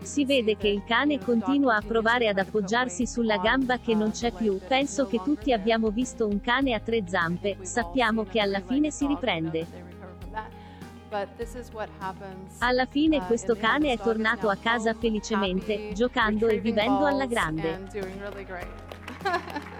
Si 0.01 0.25
vede 0.25 0.57
che 0.57 0.67
il 0.67 0.83
cane 0.85 1.19
continua 1.19 1.75
a 1.75 1.81
provare 1.81 2.27
ad 2.27 2.37
appoggiarsi 2.37 3.07
sulla 3.07 3.37
gamba 3.37 3.79
che 3.79 3.95
non 3.95 4.11
c'è 4.11 4.31
più. 4.31 4.59
Penso 4.67 5.07
che 5.07 5.21
tutti 5.23 5.53
abbiamo 5.53 5.89
visto 5.89 6.27
un 6.27 6.39
cane 6.41 6.73
a 6.73 6.79
tre 6.79 7.03
zampe, 7.07 7.57
sappiamo 7.61 8.25
che 8.25 8.39
alla 8.39 8.61
fine 8.61 8.91
si 8.91 9.07
riprende. 9.07 9.65
Alla 12.59 12.85
fine 12.85 13.17
uh, 13.17 13.25
questo 13.25 13.55
cane 13.55 13.93
è 13.93 13.97
tornato 13.97 14.49
a 14.49 14.55
casa 14.55 14.93
felicemente, 14.93 15.91
giocando 15.93 16.47
e 16.47 16.59
vivendo 16.59 17.05
alla 17.05 17.25
grande. 17.25 17.87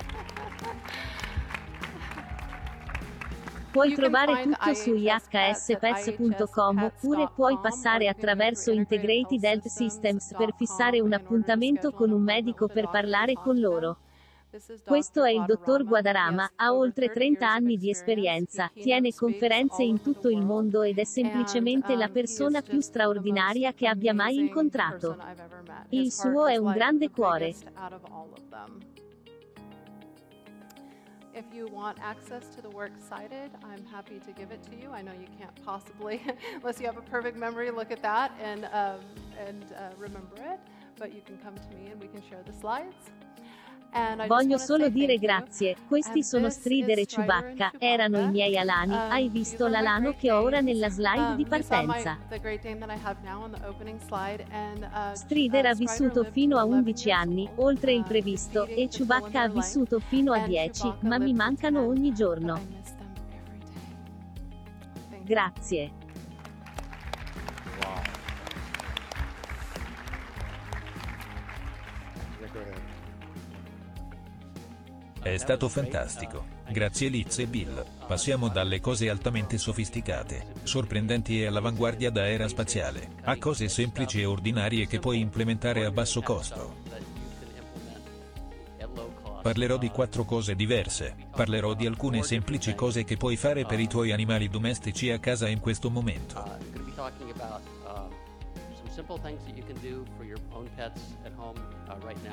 Puoi 3.72 3.94
trovare 3.94 4.42
tutto 4.42 4.74
su 4.74 4.96
ihspets.com 4.96 6.84
oppure 6.84 7.30
puoi 7.36 7.58
passare 7.62 8.08
attraverso 8.08 8.72
Integrated 8.72 9.44
Health 9.44 9.68
Systems 9.68 10.34
per 10.36 10.54
fissare 10.56 11.00
un 11.00 11.14
appuntamento 11.14 11.92
con 11.92 12.12
un 12.12 12.24
medico 12.24 12.68
per 12.68 12.90
parlare 12.90 13.34
con 13.34 13.60
loro. 13.60 14.00
Questo 14.84 15.24
è 15.24 15.30
il 15.30 15.44
dottor 15.46 15.84
Guadarama, 15.84 16.54
ha 16.56 16.74
oltre 16.74 17.12
30 17.12 17.48
anni 17.48 17.78
di 17.78 17.92
esperienza, 17.92 18.72
tiene 18.74 19.14
conferenze 19.14 19.84
in 19.84 20.02
tutto 20.02 20.30
il 20.30 20.44
mondo 20.44 20.82
ed 20.82 20.98
è 20.98 21.04
semplicemente 21.04 21.96
la 21.96 22.10
persona 22.10 22.64
più 22.64 22.80
straordinaria 22.80 23.74
che 23.74 23.88
abbia 23.88 24.16
mai 24.16 24.38
incontrato. 24.38 25.16
Il 25.90 26.12
suo 26.12 26.48
è 26.48 26.58
un 26.58 26.72
grande 26.72 27.12
cuore. 27.12 27.54
If 31.40 31.54
you 31.54 31.68
want 31.68 32.00
access 32.02 32.50
to 32.50 32.62
the 32.62 32.70
works 32.70 33.02
cited, 33.08 33.52
I'm 33.64 33.86
happy 33.86 34.20
to 34.26 34.32
give 34.34 34.52
it 34.52 34.62
to 34.64 34.76
you. 34.76 34.92
I 34.92 35.02
know 35.02 35.14
you 35.14 35.28
can't 35.38 35.56
possibly, 35.64 36.22
unless 36.56 36.82
you 36.82 36.86
have 36.86 36.98
a 36.98 37.02
perfect 37.02 37.38
memory, 37.38 37.72
look 37.72 37.92
at 37.92 38.02
that 38.02 38.34
and, 38.44 38.66
um, 38.66 39.00
and 39.48 39.64
uh, 39.72 39.92
remember 39.98 40.36
it, 40.36 40.60
but 40.98 41.16
you 41.16 41.22
can 41.22 41.38
come 41.38 41.56
to 41.56 41.78
me 41.78 41.92
and 41.92 42.02
we 42.02 42.10
can 42.10 42.22
share 42.30 42.44
the 42.46 42.52
slides. 42.52 43.10
Voglio 44.28 44.58
solo 44.60 44.90
dire 44.90 45.18
grazie, 45.18 45.76
questi 45.88 46.22
sono 46.22 46.52
Strider 46.52 47.00
e 47.00 47.06
Chewbacca, 47.06 47.72
erano 47.80 48.20
i 48.20 48.30
miei 48.30 48.56
alani, 48.56 48.94
um, 48.94 49.00
hai 49.10 49.30
visto 49.30 49.68
l'alano 49.68 50.14
che 50.16 50.32
ho 50.32 50.42
ora 50.42 50.60
nella 50.62 50.90
slide 50.90 51.32
um, 51.32 51.36
di 51.36 51.46
partenza. 51.46 52.18
Uh, 52.30 52.36
Strider 55.14 55.66
ha 55.66 55.74
vissuto 55.74 56.24
fino 56.24 56.58
a 56.60 56.66
11 56.66 57.12
anni, 57.12 57.50
oltre 57.56 57.94
il 57.94 58.04
previsto, 58.04 58.66
e 58.66 58.88
Chewbacca 58.88 59.42
ha 59.42 59.48
vissuto 59.48 60.00
fino 60.00 60.34
a 60.34 60.46
10, 60.46 60.94
ma 61.02 61.18
mi 61.18 61.34
mancano 61.34 61.84
ogni 61.84 62.14
giorno. 62.14 62.62
Grazie. 65.24 65.99
È 75.22 75.36
stato 75.38 75.68
fantastico. 75.68 76.46
Grazie 76.70 77.10
Liz 77.10 77.40
e 77.40 77.48
Bill. 77.48 77.86
Passiamo 78.08 78.48
dalle 78.48 78.80
cose 78.80 79.10
altamente 79.10 79.58
sofisticate, 79.58 80.54
sorprendenti 80.64 81.42
e 81.42 81.48
all'avanguardia 81.48 82.10
da 82.10 82.28
era 82.28 82.48
spaziale, 82.48 83.16
a 83.24 83.38
cose 83.38 83.68
semplici 83.68 84.22
e 84.22 84.26
ordinarie 84.26 84.88
che 84.88 85.00
puoi 85.00 85.20
implementare 85.20 85.86
a 85.86 85.92
basso 85.92 86.22
costo. 86.22 86.88
Parlerò 89.42 89.78
di 89.78 89.90
quattro 89.90 90.26
cose 90.26 90.56
diverse. 90.56 91.16
Parlerò 91.32 91.74
di 91.74 91.86
alcune 91.86 92.24
semplici 92.24 92.74
cose 92.76 93.04
che 93.04 93.18
puoi 93.18 93.36
fare 93.36 93.66
per 93.66 93.80
i 93.80 93.88
tuoi 93.88 94.12
animali 94.12 94.48
domestici 94.50 95.12
a 95.12 95.20
casa 95.20 95.48
in 95.48 95.60
questo 95.60 95.90
momento. 95.90 96.44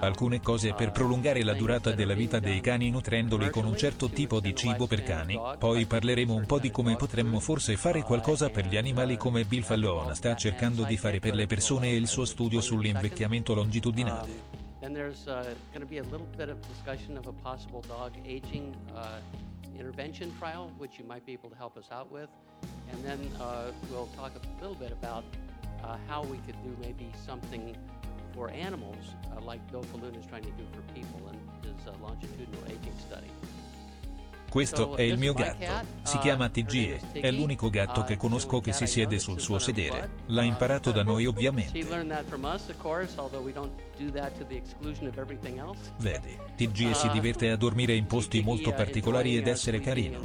Alcune 0.01 0.41
cose 0.41 0.73
per 0.73 0.89
Uh, 0.89 0.93
prolungare 0.93 1.43
la 1.43 1.55
durata 1.55 1.93
della 1.93 2.15
vita 2.15 2.39
dei 2.39 2.61
cani 2.61 2.91
nutrendoli 2.91 3.51
con 3.51 3.65
un 3.65 3.77
certo 3.77 4.09
tipo 4.09 4.41
di 4.41 4.55
cibo 4.55 4.87
per 4.87 5.03
cani. 5.03 5.39
Poi 5.59 5.85
parleremo 5.85 6.35
un 6.35 6.47
po' 6.47 6.59
di 6.59 6.71
come 6.71 6.97
potremmo 6.97 7.41
forse 7.41 7.77
fare 7.77 8.03
qualcosa 8.03 8.51
per 8.51 8.67
gli 8.67 8.77
animali 8.77 9.17
come 9.17 9.45
Bill 9.45 9.61
uh, 9.61 9.65
Fallon 9.65 10.15
sta 10.15 10.35
cercando 10.37 10.85
di 10.85 10.97
fare 10.97 11.19
per 11.19 11.35
le 11.35 11.47
persone 11.47 11.89
e 11.89 11.97
il 11.97 12.07
suo 12.07 12.25
studio 12.25 12.61
sull'invecchiamento 12.61 13.55
longitudinale. 13.55 14.65
Then 14.81 14.93
there's 14.93 15.27
uh, 15.27 15.43
going 15.73 15.81
to 15.81 15.87
be 15.87 15.99
a 15.99 16.05
little 16.05 16.29
bit 16.37 16.49
of 16.49 16.59
discussion 16.69 17.17
of 17.17 17.27
a 17.27 17.33
possible 17.43 17.83
dog 17.89 18.13
aging 18.25 18.75
uh, 18.95 19.19
intervention 19.77 20.33
trial, 20.39 20.71
which 20.79 20.99
you 20.99 21.05
might 21.07 21.25
be 21.25 21.33
able 21.33 21.51
to 21.51 21.57
help 21.57 21.77
us 21.77 21.91
out 21.91 22.11
with. 22.11 22.29
And 22.93 23.03
then 23.03 23.19
uh, 23.41 23.73
we'll 23.91 24.09
talk 24.17 24.33
a 24.37 24.63
little 24.63 24.77
bit 24.77 24.93
about 24.93 25.25
uh, 25.85 25.97
how 26.09 26.23
we 26.25 26.39
could 26.39 26.61
do 26.63 26.77
maybe 26.81 27.11
something 27.25 27.77
for 28.35 28.51
animals, 28.51 29.15
uh, 29.35 29.41
like 29.41 29.61
Bill 29.71 29.83
Falloon 29.83 30.15
is 30.15 30.27
trying 30.27 30.45
to 30.45 30.51
do 30.51 30.65
for 30.73 30.83
people 30.93 31.21
in 31.29 31.69
his 31.69 31.87
uh, 31.87 31.93
longitudinal 32.03 32.65
aging 32.67 32.99
study. 32.99 33.31
Questo 34.51 34.97
è 34.97 35.03
il 35.03 35.19
mio 35.19 35.33
gatto. 35.33 35.87
Si 36.03 36.19
chiama 36.19 36.49
TG. 36.49 37.13
È 37.21 37.31
l'unico 37.31 37.69
gatto 37.71 38.05
che 38.05 38.17
conosco 38.17 38.61
che 38.61 38.73
si 38.73 38.87
siede 38.87 39.19
sul 39.19 39.41
suo 39.41 39.59
sedere. 39.59 40.11
L'ha 40.27 40.43
imparato 40.43 40.93
da 40.93 41.03
noi 41.03 41.27
ovviamente. 41.27 41.79
Vedi, 45.99 46.39
TG 46.57 46.93
si 46.93 47.09
diverte 47.11 47.51
a 47.51 47.57
dormire 47.57 47.95
in 47.95 48.07
posti 48.07 48.43
molto 48.43 48.73
particolari 48.73 49.37
ed 49.37 49.47
essere 49.47 49.81
carino. 49.81 50.21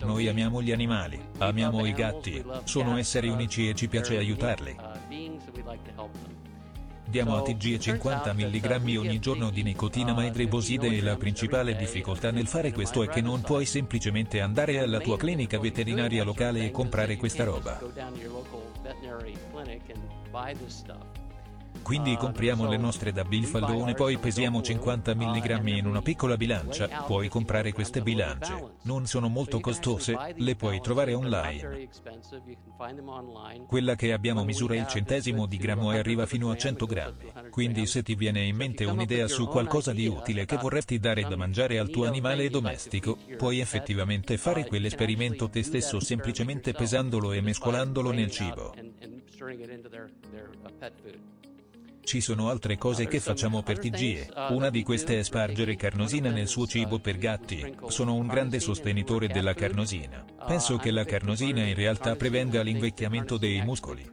Noi 0.00 0.28
amiamo 0.28 0.62
gli 0.62 0.72
animali, 0.72 1.20
amiamo 1.38 1.84
i 1.86 1.92
gatti, 1.92 2.44
sono 2.64 2.96
esseri 2.96 3.28
unici 3.28 3.68
e 3.68 3.74
ci 3.74 3.88
piace 3.88 4.16
aiutarli. 4.16 4.76
Diamo 7.08 7.36
a 7.36 7.42
TG 7.42 7.78
50 7.78 8.34
mg 8.34 8.96
ogni 8.98 9.18
giorno 9.18 9.48
di 9.48 9.62
nicotina 9.62 10.12
ma 10.12 10.26
idriboside 10.26 10.88
e 10.88 11.00
la 11.00 11.16
principale 11.16 11.74
difficoltà 11.74 12.30
nel 12.30 12.46
fare 12.46 12.70
questo 12.70 13.02
è 13.02 13.08
che 13.08 13.22
non 13.22 13.40
puoi 13.40 13.64
semplicemente 13.64 14.42
andare 14.42 14.78
alla 14.78 15.00
tua 15.00 15.16
clinica 15.16 15.58
veterinaria 15.58 16.22
locale 16.22 16.66
e 16.66 16.70
comprare 16.70 17.16
questa 17.16 17.44
roba. 17.44 17.80
Quindi 21.88 22.18
compriamo 22.18 22.68
le 22.68 22.76
nostre 22.76 23.12
da 23.12 23.24
Bill 23.24 23.44
Fallone 23.44 23.94
poi 23.94 24.18
pesiamo 24.18 24.60
50 24.60 25.14
mg 25.14 25.66
in 25.68 25.86
una 25.86 26.02
piccola 26.02 26.36
bilancia, 26.36 26.86
puoi 27.06 27.30
comprare 27.30 27.72
queste 27.72 28.02
bilance, 28.02 28.72
non 28.82 29.06
sono 29.06 29.28
molto 29.28 29.58
costose, 29.58 30.14
le 30.36 30.54
puoi 30.54 30.82
trovare 30.82 31.14
online. 31.14 31.88
Quella 33.66 33.94
che 33.94 34.12
abbiamo 34.12 34.44
misura 34.44 34.76
il 34.76 34.86
centesimo 34.86 35.46
di 35.46 35.56
grammo 35.56 35.90
e 35.90 35.96
arriva 35.96 36.26
fino 36.26 36.50
a 36.50 36.58
100 36.58 36.84
grammi. 36.84 37.32
Quindi 37.48 37.86
se 37.86 38.02
ti 38.02 38.14
viene 38.14 38.42
in 38.44 38.56
mente 38.56 38.84
un'idea 38.84 39.26
su 39.26 39.46
qualcosa 39.46 39.94
di 39.94 40.06
utile 40.06 40.44
che 40.44 40.58
vorresti 40.58 40.98
dare 40.98 41.22
da 41.22 41.36
mangiare 41.36 41.78
al 41.78 41.88
tuo 41.88 42.04
animale 42.04 42.50
domestico, 42.50 43.16
puoi 43.38 43.60
effettivamente 43.60 44.36
fare 44.36 44.66
quell'esperimento 44.66 45.48
te 45.48 45.62
stesso 45.62 46.00
semplicemente 46.00 46.74
pesandolo 46.74 47.32
e 47.32 47.40
mescolandolo 47.40 48.10
nel 48.10 48.30
cibo. 48.30 48.74
Ci 52.08 52.22
sono 52.22 52.48
altre 52.48 52.78
cose 52.78 53.06
che 53.06 53.20
facciamo 53.20 53.62
per 53.62 53.78
TG. 53.78 54.48
Una 54.52 54.70
di 54.70 54.82
queste 54.82 55.18
è 55.18 55.22
spargere 55.22 55.76
carnosina 55.76 56.30
nel 56.30 56.48
suo 56.48 56.66
cibo 56.66 56.98
per 57.00 57.18
gatti. 57.18 57.74
Sono 57.88 58.14
un 58.14 58.26
grande 58.26 58.60
sostenitore 58.60 59.28
della 59.28 59.52
carnosina. 59.52 60.24
Penso 60.46 60.78
che 60.78 60.90
la 60.90 61.04
carnosina 61.04 61.62
in 61.62 61.74
realtà 61.74 62.16
prevenga 62.16 62.62
l'invecchiamento 62.62 63.36
dei 63.36 63.60
muscoli. 63.60 64.08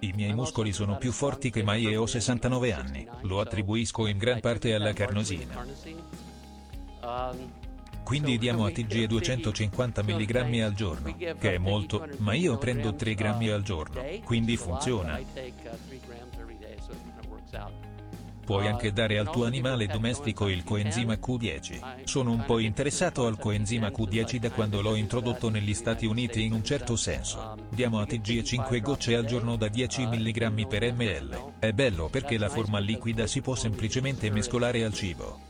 I 0.00 0.12
miei 0.16 0.34
muscoli 0.34 0.72
sono 0.72 0.96
più 0.96 1.12
forti 1.12 1.50
che 1.50 1.62
mai 1.62 1.86
e 1.86 1.96
ho 1.96 2.06
69 2.06 2.72
anni. 2.72 3.06
Lo 3.20 3.38
attribuisco 3.38 4.08
in 4.08 4.18
gran 4.18 4.40
parte 4.40 4.74
alla 4.74 4.92
carnosina. 4.92 5.64
Quindi 8.08 8.38
diamo 8.38 8.64
a 8.64 8.70
TG 8.70 9.04
250 9.04 10.02
mg 10.02 10.60
al 10.62 10.72
giorno, 10.72 11.14
che 11.14 11.36
è 11.36 11.58
molto, 11.58 12.08
ma 12.20 12.32
io 12.32 12.56
prendo 12.56 12.94
3 12.94 13.12
grammi 13.12 13.50
al 13.50 13.62
giorno, 13.62 14.02
quindi 14.24 14.56
funziona. 14.56 15.20
Puoi 18.46 18.66
anche 18.66 18.94
dare 18.94 19.18
al 19.18 19.30
tuo 19.30 19.44
animale 19.44 19.84
domestico 19.84 20.48
il 20.48 20.64
coenzima 20.64 21.18
Q10. 21.22 22.04
Sono 22.04 22.30
un 22.30 22.46
po' 22.46 22.60
interessato 22.60 23.26
al 23.26 23.36
coenzima 23.36 23.88
Q10 23.88 24.36
da 24.36 24.50
quando 24.52 24.80
l'ho 24.80 24.94
introdotto 24.94 25.50
negli 25.50 25.74
Stati 25.74 26.06
Uniti 26.06 26.42
in 26.44 26.54
un 26.54 26.64
certo 26.64 26.96
senso. 26.96 27.58
Diamo 27.68 28.00
a 28.00 28.06
TG 28.06 28.40
5 28.40 28.80
gocce 28.80 29.16
al 29.16 29.26
giorno 29.26 29.56
da 29.56 29.68
10 29.68 30.06
mg 30.06 30.66
per 30.66 30.94
ml. 30.94 31.52
È 31.58 31.72
bello 31.72 32.08
perché 32.08 32.38
la 32.38 32.48
forma 32.48 32.78
liquida 32.78 33.26
si 33.26 33.42
può 33.42 33.54
semplicemente 33.54 34.30
mescolare 34.30 34.82
al 34.82 34.94
cibo. 34.94 35.47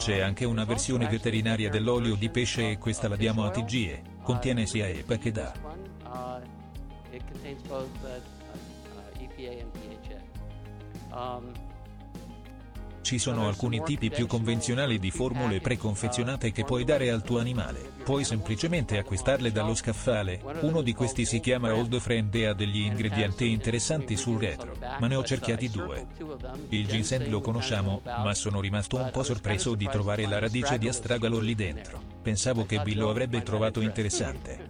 C'è 0.00 0.20
anche 0.20 0.46
una 0.46 0.64
versione 0.64 1.06
veterinaria 1.06 1.68
dell'olio 1.68 2.14
di 2.14 2.30
pesce 2.30 2.70
e 2.70 2.78
questa 2.78 3.06
la 3.06 3.16
diamo 3.16 3.44
a 3.44 3.50
TGE. 3.50 4.02
Contiene 4.22 4.64
sia 4.64 4.88
EPA 4.88 5.18
che 5.18 5.30
DA. 5.30 5.52
Ci 13.02 13.18
sono 13.18 13.46
alcuni 13.46 13.82
tipi 13.82 14.10
più 14.10 14.26
convenzionali 14.26 14.98
di 14.98 15.10
formule 15.10 15.60
preconfezionate 15.60 16.52
che 16.52 16.64
puoi 16.64 16.84
dare 16.84 17.10
al 17.10 17.22
tuo 17.22 17.38
animale. 17.38 17.92
Puoi 18.04 18.24
semplicemente 18.24 18.98
acquistarle 18.98 19.50
dallo 19.50 19.74
scaffale. 19.74 20.40
Uno 20.60 20.82
di 20.82 20.92
questi 20.92 21.24
si 21.24 21.40
chiama 21.40 21.74
Old 21.74 21.98
Friend 21.98 22.34
e 22.34 22.46
ha 22.46 22.52
degli 22.52 22.82
ingredienti 22.82 23.50
interessanti 23.50 24.16
sul 24.16 24.38
retro, 24.38 24.76
ma 24.98 25.06
ne 25.06 25.16
ho 25.16 25.24
cerchiati 25.24 25.70
due. 25.70 26.06
Il 26.68 26.86
ginseng 26.86 27.26
lo 27.28 27.40
conosciamo, 27.40 28.02
ma 28.04 28.34
sono 28.34 28.60
rimasto 28.60 28.96
un 28.96 29.10
po' 29.10 29.22
sorpreso 29.22 29.74
di 29.74 29.88
trovare 29.88 30.26
la 30.26 30.38
radice 30.38 30.78
di 30.78 30.88
astragalo 30.88 31.38
lì 31.38 31.54
dentro. 31.54 32.00
Pensavo 32.22 32.66
che 32.66 32.80
Bill 32.80 32.98
lo 32.98 33.10
avrebbe 33.10 33.42
trovato 33.42 33.80
interessante. 33.80 34.69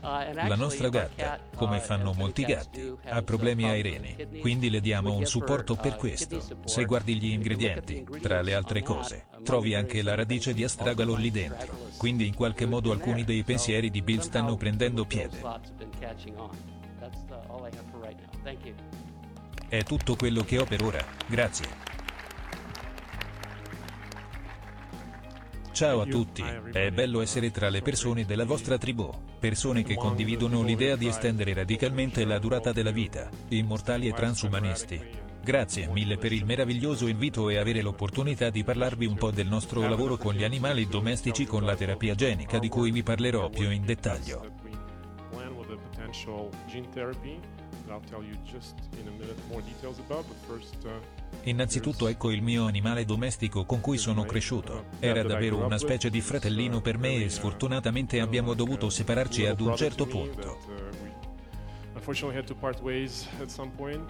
La 0.00 0.54
nostra 0.54 0.88
gatta, 0.88 1.40
come 1.54 1.80
fanno 1.80 2.12
molti 2.12 2.44
gatti, 2.44 2.92
ha 3.04 3.22
problemi 3.22 3.68
ai 3.68 3.82
reni, 3.82 4.40
quindi 4.40 4.70
le 4.70 4.80
diamo 4.80 5.14
un 5.14 5.24
supporto 5.24 5.74
per 5.74 5.96
questo. 5.96 6.40
Se 6.64 6.84
guardi 6.84 7.16
gli 7.16 7.32
ingredienti, 7.32 8.06
tra 8.20 8.40
le 8.40 8.54
altre 8.54 8.82
cose, 8.82 9.26
trovi 9.42 9.74
anche 9.74 10.02
la 10.02 10.14
radice 10.14 10.54
di 10.54 10.62
astragalo 10.62 11.14
lì 11.14 11.30
dentro. 11.30 11.76
Quindi 11.96 12.26
in 12.26 12.34
qualche 12.34 12.66
modo 12.66 12.92
alcuni 12.92 13.24
dei 13.24 13.42
pensieri 13.42 13.90
di 13.90 14.02
Bill 14.02 14.20
stanno 14.20 14.56
prendendo 14.56 15.04
piede. 15.04 15.40
È 19.68 19.82
tutto 19.82 20.16
quello 20.16 20.42
che 20.42 20.58
ho 20.58 20.64
per 20.64 20.82
ora, 20.82 21.04
grazie. 21.26 21.97
Ciao 25.78 26.00
a 26.00 26.06
tutti, 26.06 26.42
è 26.72 26.90
bello 26.90 27.20
essere 27.20 27.52
tra 27.52 27.68
le 27.68 27.82
persone 27.82 28.24
della 28.24 28.44
vostra 28.44 28.76
tribù, 28.78 29.08
persone 29.38 29.84
che 29.84 29.94
condividono 29.94 30.64
l'idea 30.64 30.96
di 30.96 31.06
estendere 31.06 31.54
radicalmente 31.54 32.24
la 32.24 32.40
durata 32.40 32.72
della 32.72 32.90
vita, 32.90 33.30
immortali 33.50 34.08
e 34.08 34.12
transumanisti. 34.12 35.00
Grazie 35.40 35.86
mille 35.86 36.18
per 36.18 36.32
il 36.32 36.44
meraviglioso 36.44 37.06
invito 37.06 37.48
e 37.48 37.58
avere 37.58 37.80
l'opportunità 37.80 38.50
di 38.50 38.64
parlarvi 38.64 39.06
un 39.06 39.14
po' 39.14 39.30
del 39.30 39.46
nostro 39.46 39.88
lavoro 39.88 40.16
con 40.16 40.34
gli 40.34 40.42
animali 40.42 40.88
domestici 40.88 41.46
con 41.46 41.62
la 41.62 41.76
terapia 41.76 42.16
genica 42.16 42.58
di 42.58 42.68
cui 42.68 42.90
vi 42.90 43.04
parlerò 43.04 43.48
più 43.48 43.70
in 43.70 43.84
dettaglio. 43.84 44.50
Innanzitutto 51.44 52.08
ecco 52.08 52.30
il 52.30 52.42
mio 52.42 52.66
animale 52.66 53.04
domestico 53.04 53.64
con 53.64 53.80
cui 53.80 53.96
sono 53.96 54.24
cresciuto. 54.24 54.86
Era 54.98 55.22
davvero 55.22 55.64
una 55.64 55.78
specie 55.78 56.10
di 56.10 56.20
fratellino 56.20 56.80
per 56.80 56.98
me 56.98 57.24
e 57.24 57.28
sfortunatamente 57.30 58.20
abbiamo 58.20 58.54
dovuto 58.54 58.90
separarci 58.90 59.46
ad 59.46 59.60
un 59.60 59.76
certo 59.76 60.06
punto. 60.06 60.58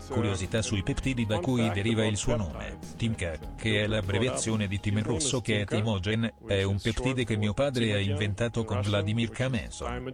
Curiosità 0.08 0.62
sui 0.62 0.82
peptidi 0.82 1.26
da 1.26 1.40
cui 1.40 1.68
deriva 1.70 2.06
il 2.06 2.16
suo 2.16 2.36
nome. 2.36 2.78
Timca, 2.96 3.36
che 3.56 3.82
è 3.82 3.86
l'abbreviazione 3.86 4.68
di 4.68 4.78
Timen 4.78 5.02
Rosso 5.02 5.40
che 5.40 5.62
è 5.62 5.64
Timogen, 5.64 6.32
è 6.46 6.62
un 6.62 6.78
peptide 6.80 7.24
che 7.24 7.36
mio 7.36 7.54
padre 7.54 7.94
ha 7.94 7.98
inventato 7.98 8.64
con 8.64 8.80
Vladimir 8.82 9.30
Kamenson. 9.30 10.12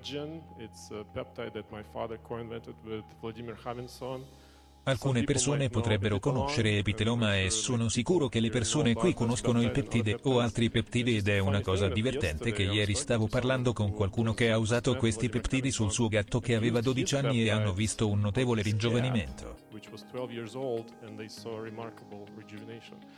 Alcune 4.86 5.24
persone 5.24 5.70
potrebbero 5.70 6.18
conoscere 6.18 6.76
epiteloma 6.76 7.40
e 7.40 7.48
sono 7.48 7.88
sicuro 7.88 8.28
che 8.28 8.38
le 8.38 8.50
persone 8.50 8.92
qui 8.92 9.14
conoscono 9.14 9.62
il 9.62 9.70
peptide 9.70 10.18
o 10.24 10.40
altri 10.40 10.68
peptidi 10.68 11.16
ed 11.16 11.28
è 11.28 11.38
una 11.38 11.62
cosa 11.62 11.88
divertente 11.88 12.52
che 12.52 12.64
ieri 12.64 12.94
stavo 12.94 13.26
parlando 13.26 13.72
con 13.72 13.92
qualcuno 13.92 14.34
che 14.34 14.50
ha 14.50 14.58
usato 14.58 14.94
questi 14.96 15.30
peptidi 15.30 15.70
sul 15.70 15.90
suo 15.90 16.08
gatto 16.08 16.38
che 16.38 16.54
aveva 16.54 16.82
12 16.82 17.16
anni 17.16 17.44
e 17.44 17.50
hanno 17.50 17.72
visto 17.72 18.10
un 18.10 18.20
notevole 18.20 18.60
ringiovanimento. 18.60 19.56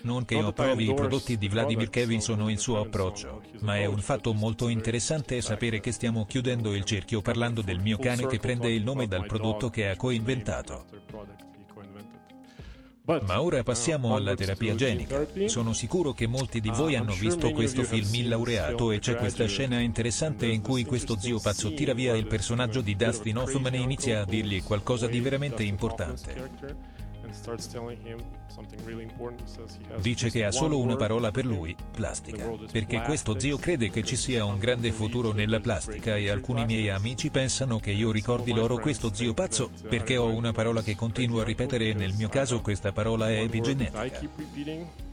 Non 0.02 0.24
che 0.24 0.34
io 0.36 0.46
approvi 0.46 0.88
i 0.88 0.94
prodotti 0.94 1.36
di 1.36 1.48
Vladimir 1.48 1.90
Kevinson 1.90 2.42
o 2.42 2.50
il 2.50 2.60
suo 2.60 2.78
approccio, 2.78 3.42
ma 3.62 3.76
è 3.76 3.86
un 3.86 3.98
fatto 3.98 4.32
molto 4.32 4.68
interessante 4.68 5.40
sapere 5.40 5.80
che 5.80 5.90
stiamo 5.90 6.26
chiudendo 6.26 6.74
il 6.74 6.84
cerchio 6.84 7.20
parlando 7.22 7.60
del 7.60 7.80
mio 7.80 7.98
cane 7.98 8.26
che 8.26 8.38
prende 8.38 8.70
il 8.70 8.84
nome 8.84 9.08
dal 9.08 9.26
prodotto 9.26 9.68
che 9.68 9.88
ha 9.88 9.96
coinventato. 9.96 11.55
Ma 13.06 13.40
ora 13.40 13.62
passiamo 13.62 14.16
alla 14.16 14.34
terapia 14.34 14.74
genica. 14.74 15.24
Sono 15.46 15.72
sicuro 15.72 16.12
che 16.12 16.26
molti 16.26 16.60
di 16.60 16.70
voi 16.70 16.96
hanno 16.96 17.14
visto 17.14 17.52
questo 17.52 17.84
film 17.84 18.12
Il 18.12 18.28
laureato 18.28 18.90
e 18.90 18.98
c'è 18.98 19.14
questa 19.14 19.46
scena 19.46 19.78
interessante 19.78 20.46
in 20.46 20.60
cui 20.60 20.84
questo 20.84 21.16
zio 21.16 21.38
pazzo 21.38 21.72
tira 21.72 21.94
via 21.94 22.16
il 22.16 22.26
personaggio 22.26 22.80
di 22.80 22.96
Dustin 22.96 23.38
Hoffman 23.38 23.74
e 23.74 23.78
inizia 23.78 24.22
a 24.22 24.24
dirgli 24.24 24.60
qualcosa 24.60 25.06
di 25.06 25.20
veramente 25.20 25.62
importante. 25.62 26.95
Dice 30.00 30.30
che 30.30 30.44
ha 30.44 30.50
solo 30.50 30.78
una 30.78 30.96
parola 30.96 31.30
per 31.30 31.44
lui, 31.44 31.76
plastica, 31.92 32.50
perché 32.70 33.02
questo 33.02 33.38
zio 33.38 33.58
crede 33.58 33.90
che 33.90 34.02
ci 34.02 34.16
sia 34.16 34.44
un 34.44 34.58
grande 34.58 34.92
futuro 34.92 35.32
nella 35.32 35.60
plastica 35.60 36.16
e 36.16 36.30
alcuni 36.30 36.64
miei 36.64 36.88
amici 36.90 37.30
pensano 37.30 37.78
che 37.78 37.90
io 37.90 38.10
ricordi 38.10 38.52
loro 38.52 38.78
questo 38.78 39.12
zio 39.12 39.34
pazzo, 39.34 39.70
perché 39.88 40.16
ho 40.16 40.28
una 40.28 40.52
parola 40.52 40.82
che 40.82 40.94
continuo 40.94 41.40
a 41.40 41.44
ripetere 41.44 41.90
e 41.90 41.94
nel 41.94 42.14
mio 42.14 42.28
caso 42.28 42.60
questa 42.60 42.92
parola 42.92 43.28
è 43.28 43.40
epigenetica. 43.40 45.04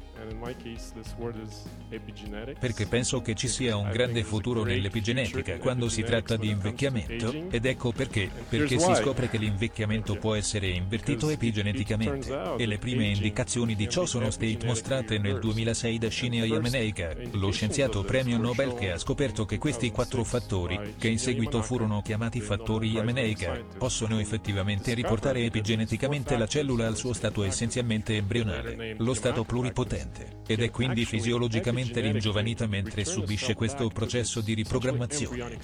Perché 2.60 2.88
penso 2.88 3.22
che 3.22 3.36
ci 3.36 3.48
sia 3.48 3.76
un 3.76 3.90
grande 3.90 4.24
futuro 4.24 4.64
nell'epigenetica 4.64 5.58
quando 5.58 5.90
si 5.90 6.04
tratta 6.04 6.38
di 6.38 6.50
invecchiamento, 6.50 7.50
ed 7.50 7.66
ecco 7.66 7.92
perché, 7.92 8.30
perché 8.48 8.80
si 8.80 8.96
scopre 8.96 9.30
che 9.30 9.38
l'invecchiamento 9.38 10.16
può 10.16 10.36
essere 10.36 10.68
invertito 10.68 11.30
epigeneticamente, 11.30 12.56
e 12.58 12.66
le 12.66 12.78
prime 12.78 13.08
indicazioni 13.08 13.76
di 13.76 13.90
ciò 13.90 14.06
sono 14.06 14.30
state 14.30 14.60
mostrate 14.66 15.18
nel 15.18 15.40
2006 15.40 15.98
da 15.98 16.10
Shinya 16.10 16.46
Yamanaka, 16.46 17.16
lo 17.32 17.52
scienziato 17.52 18.04
premio 18.04 18.38
Nobel 18.38 18.74
che 18.76 18.92
ha 18.92 18.98
scoperto 18.98 19.46
che 19.46 19.58
questi 19.58 19.92
quattro 19.92 20.24
fattori, 20.24 20.96
che 20.98 21.08
in 21.10 21.20
seguito 21.20 21.62
furono 21.62 22.02
chiamati 22.02 22.40
fattori 22.40 22.92
Yamanaka, 22.92 23.62
possono 23.78 24.20
effettivamente 24.20 24.94
riportare 24.94 25.44
epigeneticamente 25.44 26.38
la 26.38 26.48
cellula 26.48 26.88
al 26.88 26.96
suo 26.96 27.14
stato 27.14 27.44
essenzialmente 27.44 28.16
embrionale, 28.16 28.96
lo 28.98 29.14
stato 29.14 29.44
pluripotente 29.44 30.13
ed 30.46 30.62
è 30.62 30.70
quindi 30.70 31.06
fisiologicamente 31.06 32.02
ringiovanita 32.02 32.68
mentre 32.68 33.06
subisce 33.06 33.54
questo 33.54 33.90
processo 33.90 34.42
di 34.42 34.54
riprogrammazione. 34.54 35.58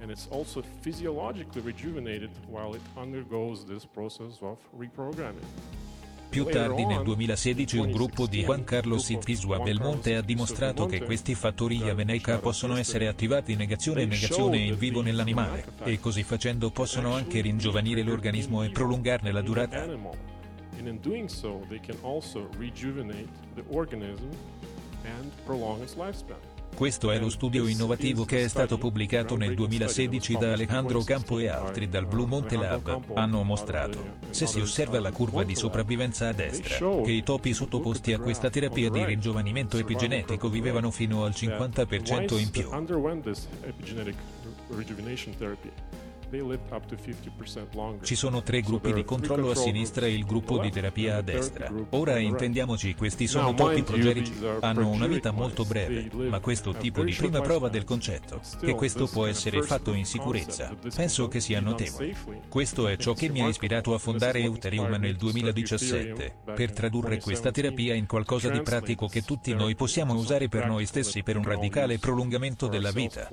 and 0.00 0.10
it's 0.10 0.28
also 0.30 0.62
physiologically 0.80 1.60
rejuvenated 1.60 2.30
while 2.48 2.74
it 2.74 2.82
undergoes 2.96 3.64
this 3.64 3.84
process 3.84 4.38
of 4.40 4.58
reprogramming. 4.76 5.44
Più 6.30 6.44
tardi 6.44 6.86
nel 6.86 7.02
2016 7.02 7.76
un 7.78 7.90
gruppo 7.90 8.28
di 8.28 8.44
Juan 8.44 8.62
Carlos 8.62 9.08
Itquisua 9.08 9.58
Belmonte 9.58 10.14
ha 10.14 10.22
dimostrato 10.22 10.86
che 10.86 11.02
questi 11.02 11.34
fattori 11.34 11.78
Yaveneka 11.78 12.38
possono 12.38 12.76
essere 12.76 13.08
attivati 13.08 13.56
negazione 13.56 14.02
e 14.02 14.06
negazione 14.06 14.58
in 14.58 14.78
vivo 14.78 15.02
nell'animale, 15.02 15.64
e 15.82 15.98
così 15.98 16.22
facendo 16.22 16.70
possono 16.70 17.14
anche 17.14 17.40
ringiovanire 17.40 18.02
l'organismo 18.02 18.62
e 18.62 18.70
prolungarne 18.70 19.32
la 19.32 19.42
durata. 19.42 19.82
And 25.02 25.32
Questo 26.80 27.10
è 27.10 27.18
lo 27.18 27.28
studio 27.28 27.66
innovativo 27.66 28.24
che 28.24 28.42
è 28.42 28.48
stato 28.48 28.78
pubblicato 28.78 29.36
nel 29.36 29.54
2016 29.54 30.38
da 30.38 30.54
Alejandro 30.54 31.02
Campo 31.02 31.38
e 31.38 31.46
altri 31.46 31.90
dal 31.90 32.06
Blue 32.06 32.24
Monte 32.24 32.56
Lab. 32.56 33.02
Hanno 33.12 33.42
mostrato, 33.42 34.16
se 34.30 34.46
si 34.46 34.60
osserva 34.60 34.98
la 34.98 35.12
curva 35.12 35.44
di 35.44 35.54
sopravvivenza 35.54 36.28
a 36.28 36.32
destra, 36.32 36.78
che 37.02 37.10
i 37.10 37.22
topi 37.22 37.52
sottoposti 37.52 38.14
a 38.14 38.18
questa 38.18 38.48
terapia 38.48 38.88
di 38.88 39.04
ringiovanimento 39.04 39.76
epigenetico 39.76 40.48
vivevano 40.48 40.90
fino 40.90 41.24
al 41.24 41.32
50% 41.32 42.38
in 42.38 42.48
più. 42.48 42.70
Ci 48.02 48.14
sono 48.14 48.42
tre 48.42 48.60
gruppi 48.60 48.92
di 48.92 49.04
controllo 49.04 49.50
a 49.50 49.54
sinistra 49.56 50.06
e 50.06 50.14
il 50.14 50.24
gruppo 50.24 50.58
di 50.58 50.70
terapia 50.70 51.16
a 51.16 51.22
destra. 51.22 51.72
Ora 51.90 52.18
intendiamoci, 52.18 52.94
questi 52.94 53.26
sono 53.26 53.52
topi 53.52 53.82
progerici. 53.82 54.32
Hanno 54.60 54.88
una 54.88 55.08
vita 55.08 55.32
molto 55.32 55.64
breve, 55.64 56.08
ma 56.28 56.38
questo 56.38 56.72
tipo 56.74 57.02
di 57.02 57.12
prima 57.12 57.40
prova 57.40 57.68
del 57.68 57.82
concetto, 57.82 58.40
che 58.60 58.74
questo 58.74 59.08
può 59.08 59.26
essere 59.26 59.60
fatto 59.62 59.92
in 59.92 60.04
sicurezza, 60.06 60.72
penso 60.94 61.26
che 61.26 61.40
sia 61.40 61.60
notevole. 61.60 62.14
Questo 62.48 62.86
è 62.86 62.96
ciò 62.96 63.12
che 63.12 63.28
mi 63.28 63.42
ha 63.42 63.48
ispirato 63.48 63.92
a 63.94 63.98
fondare 63.98 64.40
Euterium 64.40 64.94
nel 64.94 65.16
2017, 65.16 66.36
per 66.54 66.72
tradurre 66.72 67.18
questa 67.18 67.50
terapia 67.50 67.94
in 67.94 68.06
qualcosa 68.06 68.50
di 68.50 68.60
pratico 68.62 69.08
che 69.08 69.22
tutti 69.22 69.52
noi 69.52 69.74
possiamo 69.74 70.14
usare 70.14 70.48
per 70.48 70.66
noi 70.66 70.86
stessi 70.86 71.24
per 71.24 71.36
un 71.36 71.44
radicale 71.44 71.98
prolungamento 71.98 72.68
della 72.68 72.92
vita. 72.92 73.28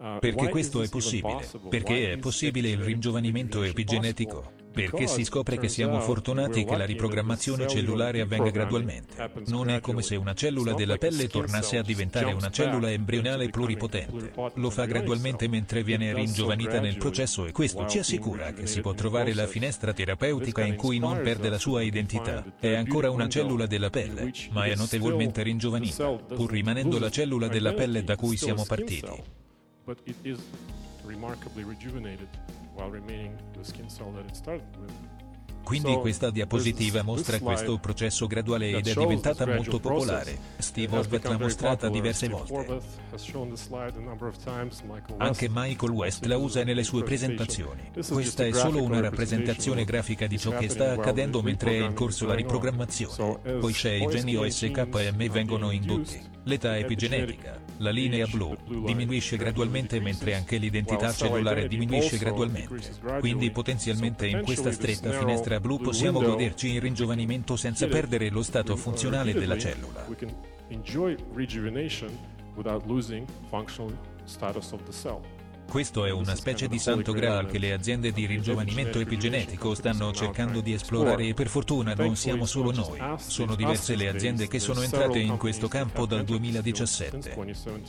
Uh, 0.00 0.20
perché 0.20 0.48
questo 0.48 0.80
è 0.80 0.88
possibile? 0.88 1.44
Perché 1.68 2.12
è 2.12 2.18
possibile 2.18 2.68
il 2.68 2.78
ringiovanimento 2.78 3.64
epigenetico? 3.64 4.52
Perché 4.72 5.08
si 5.08 5.24
scopre 5.24 5.58
che 5.58 5.68
siamo 5.68 5.98
fortunati 5.98 6.64
che 6.64 6.76
la 6.76 6.84
riprogrammazione 6.84 7.66
cellulare 7.66 8.20
avvenga 8.20 8.50
gradualmente. 8.50 9.32
Non 9.46 9.68
è 9.70 9.80
come 9.80 10.02
se 10.02 10.14
una 10.14 10.34
cellula 10.34 10.74
della 10.74 10.98
pelle 10.98 11.26
tornasse 11.26 11.78
a 11.78 11.82
diventare 11.82 12.32
una 12.32 12.48
cellula 12.48 12.92
embrionale 12.92 13.48
pluripotente. 13.48 14.32
Lo 14.54 14.70
fa 14.70 14.84
gradualmente 14.84 15.48
mentre 15.48 15.82
viene 15.82 16.14
ringiovanita 16.14 16.78
nel 16.78 16.96
processo 16.96 17.44
e 17.46 17.50
questo 17.50 17.84
ci 17.88 17.98
assicura 17.98 18.52
che 18.52 18.68
si 18.68 18.80
può 18.80 18.94
trovare 18.94 19.34
la 19.34 19.48
finestra 19.48 19.92
terapeutica 19.92 20.64
in 20.64 20.76
cui 20.76 21.00
non 21.00 21.20
perde 21.22 21.48
la 21.48 21.58
sua 21.58 21.82
identità. 21.82 22.44
È 22.60 22.72
ancora 22.72 23.10
una 23.10 23.28
cellula 23.28 23.66
della 23.66 23.90
pelle, 23.90 24.30
ma 24.52 24.64
è 24.64 24.76
notevolmente 24.76 25.42
ringiovanita, 25.42 26.08
pur 26.08 26.52
rimanendo 26.52 27.00
la 27.00 27.10
cellula 27.10 27.48
della 27.48 27.72
pelle 27.72 28.04
da 28.04 28.14
cui 28.14 28.36
siamo 28.36 28.64
partiti. 28.64 29.46
But 29.88 29.98
it 30.04 30.16
is 30.22 30.38
remarkably 31.02 31.64
rejuvenated 31.64 32.28
while 32.74 32.90
remaining 32.90 33.32
the 33.56 33.64
skin 33.64 33.88
cell 33.88 34.12
that 34.14 34.26
it 34.26 34.36
started 34.36 34.66
with. 34.78 34.92
Quindi 35.64 35.94
questa 35.96 36.30
diapositiva 36.30 37.02
mostra 37.02 37.38
questo 37.40 37.78
processo 37.78 38.26
graduale 38.26 38.70
ed 38.70 38.86
è 38.86 38.94
diventata 38.94 39.46
molto 39.46 39.78
popolare. 39.78 40.38
Steve 40.56 40.96
Osbeck 40.96 41.28
l'ha 41.28 41.38
mostrata 41.38 41.90
diverse 41.90 42.26
volte. 42.28 42.80
Anche 45.18 45.48
Michael 45.50 45.92
West 45.92 46.24
la 46.24 46.38
usa 46.38 46.64
nelle 46.64 46.84
sue 46.84 47.02
presentazioni. 47.02 47.90
Questa 47.92 48.46
è 48.46 48.52
solo 48.52 48.82
una 48.82 49.00
rappresentazione 49.00 49.84
grafica 49.84 50.26
di 50.26 50.38
ciò 50.38 50.56
che 50.56 50.70
sta 50.70 50.92
accadendo 50.92 51.42
mentre 51.42 51.72
è 51.72 51.84
in 51.84 51.92
corso 51.92 52.24
la 52.24 52.34
riprogrammazione. 52.34 53.58
Poi 53.58 53.72
c'è 53.72 53.92
i 53.92 54.06
geni 54.06 54.36
OSKM 54.36 55.28
vengono 55.28 55.70
indotti. 55.70 56.18
L'età 56.44 56.78
epigenetica, 56.78 57.60
la 57.78 57.90
linea 57.90 58.26
blu, 58.26 58.56
diminuisce 58.66 59.36
gradualmente 59.36 60.00
mentre 60.00 60.34
anche 60.34 60.56
l'identità 60.56 61.12
cellulare 61.12 61.68
diminuisce 61.68 62.18
gradualmente. 62.18 62.92
Quindi 63.20 63.50
potenzialmente 63.50 64.26
in 64.26 64.42
questa 64.42 64.72
stretta 64.72 65.12
finestra 65.12 65.60
blu 65.60 65.78
possiamo 65.78 66.20
goderci 66.20 66.74
il 66.74 66.80
ringiovanimento 66.80 67.56
senza 67.56 67.86
perdere 67.86 68.30
lo 68.30 68.42
stato 68.42 68.76
funzionale 68.76 69.32
della 69.32 69.58
cellula. 69.58 70.06
without 72.58 72.84
losing 72.88 73.24
functional 73.50 73.96
status 74.26 74.72
of 74.72 74.82
the 74.84 74.92
cell. 74.92 75.22
Questo 75.68 76.06
è 76.06 76.10
una 76.10 76.34
specie 76.34 76.66
di 76.66 76.78
santo 76.78 77.12
graal 77.12 77.46
che 77.46 77.58
le 77.58 77.74
aziende 77.74 78.10
di 78.10 78.24
ringiovanimento 78.24 79.00
epigenetico 79.00 79.74
stanno 79.74 80.12
cercando 80.14 80.62
di 80.62 80.72
esplorare 80.72 81.26
e 81.26 81.34
per 81.34 81.48
fortuna 81.48 81.92
non 81.92 82.16
siamo 82.16 82.46
solo 82.46 82.72
noi. 82.72 82.98
Sono 83.18 83.54
diverse 83.54 83.94
le 83.94 84.08
aziende 84.08 84.48
che 84.48 84.60
sono 84.60 84.80
entrate 84.80 85.18
in 85.18 85.36
questo 85.36 85.68
campo 85.68 86.06
dal 86.06 86.24
2017. 86.24 87.36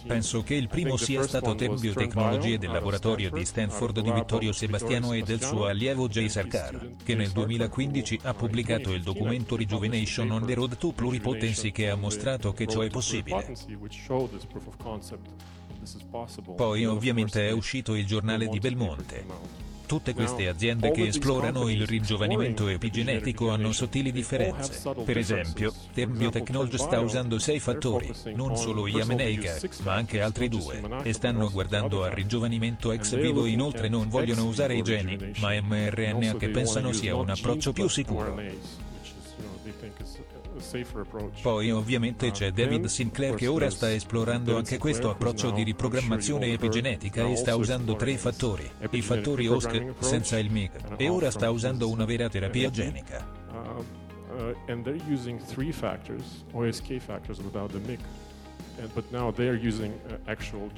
Penso 0.05 0.43
che 0.43 0.55
il 0.55 0.67
primo 0.67 0.97
sia 0.97 1.23
stato 1.23 1.55
Tech 1.55 1.79
Biotechnologie 1.79 2.57
del 2.57 2.71
laboratorio 2.71 3.29
di 3.31 3.45
Stanford 3.45 4.01
di 4.01 4.11
Vittorio 4.11 4.51
Sebastiano 4.51 5.13
e 5.13 5.21
del 5.21 5.41
suo 5.41 5.67
allievo 5.67 6.09
Jay 6.09 6.27
Sarkar, 6.27 6.95
che 7.01 7.15
nel 7.15 7.31
2015 7.31 8.19
ha 8.23 8.33
pubblicato 8.33 8.91
il 8.91 9.03
documento 9.03 9.55
Rejuvenation 9.55 10.29
on 10.31 10.45
the 10.45 10.53
Road 10.53 10.77
to 10.77 10.91
Pluripotency 10.91 11.71
che 11.71 11.89
ha 11.89 11.95
mostrato 11.95 12.51
che 12.51 12.67
ciò 12.67 12.81
è 12.81 12.89
possibile. 12.89 13.55
Poi 16.55 16.85
ovviamente 16.85 17.47
è 17.47 17.51
uscito 17.51 17.95
il 17.95 18.05
giornale 18.05 18.47
di 18.47 18.59
Belmonte. 18.59 19.67
Tutte 19.89 20.13
queste 20.13 20.47
aziende 20.47 20.91
che 20.91 21.07
esplorano 21.07 21.67
il 21.67 21.87
ringiovanimento 21.87 22.67
epigenetico 22.67 23.49
hanno 23.49 23.71
sottili 23.71 24.11
differenze. 24.11 24.87
Per 25.03 25.17
esempio, 25.17 25.73
Term 25.95 26.15
Biotechnology 26.15 26.77
sta 26.77 26.99
usando 26.99 27.39
sei 27.39 27.59
fattori, 27.59 28.13
non 28.35 28.55
solo 28.55 28.85
Yameneiga, 28.85 29.57
ma 29.81 29.95
anche 29.95 30.21
altri 30.21 30.47
due, 30.47 30.79
e 31.01 31.11
stanno 31.13 31.49
guardando 31.49 32.03
al 32.03 32.11
ringiovanimento 32.11 32.91
ex 32.91 33.15
vivo 33.15 33.47
inoltre 33.47 33.89
non 33.89 34.09
vogliono 34.09 34.45
usare 34.45 34.75
i 34.75 34.83
geni, 34.83 35.33
ma 35.39 35.59
mRNA 35.59 36.35
che 36.35 36.49
pensano 36.49 36.93
sia 36.93 37.15
un 37.15 37.31
approccio 37.31 37.73
più 37.73 37.87
sicuro. 37.87 38.39
Poi 41.41 41.71
ovviamente 41.71 42.31
c'è 42.31 42.51
David 42.51 42.85
Sinclair 42.85 43.35
che 43.35 43.47
ora 43.47 43.69
sta 43.69 43.91
esplorando 43.91 44.57
anche 44.57 44.77
questo 44.77 45.09
approccio 45.09 45.51
di 45.51 45.63
riprogrammazione 45.63 46.51
epigenetica 46.51 47.25
e 47.27 47.35
sta 47.35 47.55
usando 47.55 47.95
tre 47.95 48.17
fattori, 48.17 48.69
i 48.91 49.01
fattori 49.01 49.47
OSC 49.47 49.93
senza 49.99 50.37
il 50.37 50.51
MIG, 50.51 50.71
e 50.97 51.09
ora 51.09 51.31
sta 51.31 51.49
usando 51.49 51.89
una 51.89 52.05
vera 52.05 52.29
terapia 52.29 52.69
genica. 52.69 53.25
Uh, 54.29 54.53
and 54.67 54.83
they're 54.83 55.01
using 55.11 55.39
three 55.47 55.71
factors, 55.71 56.45
OSK 56.53 56.99
factors 56.99 57.39
without 57.39 57.71
the 57.71 57.79
MIG. 57.79 57.99
Uh, 58.81 60.69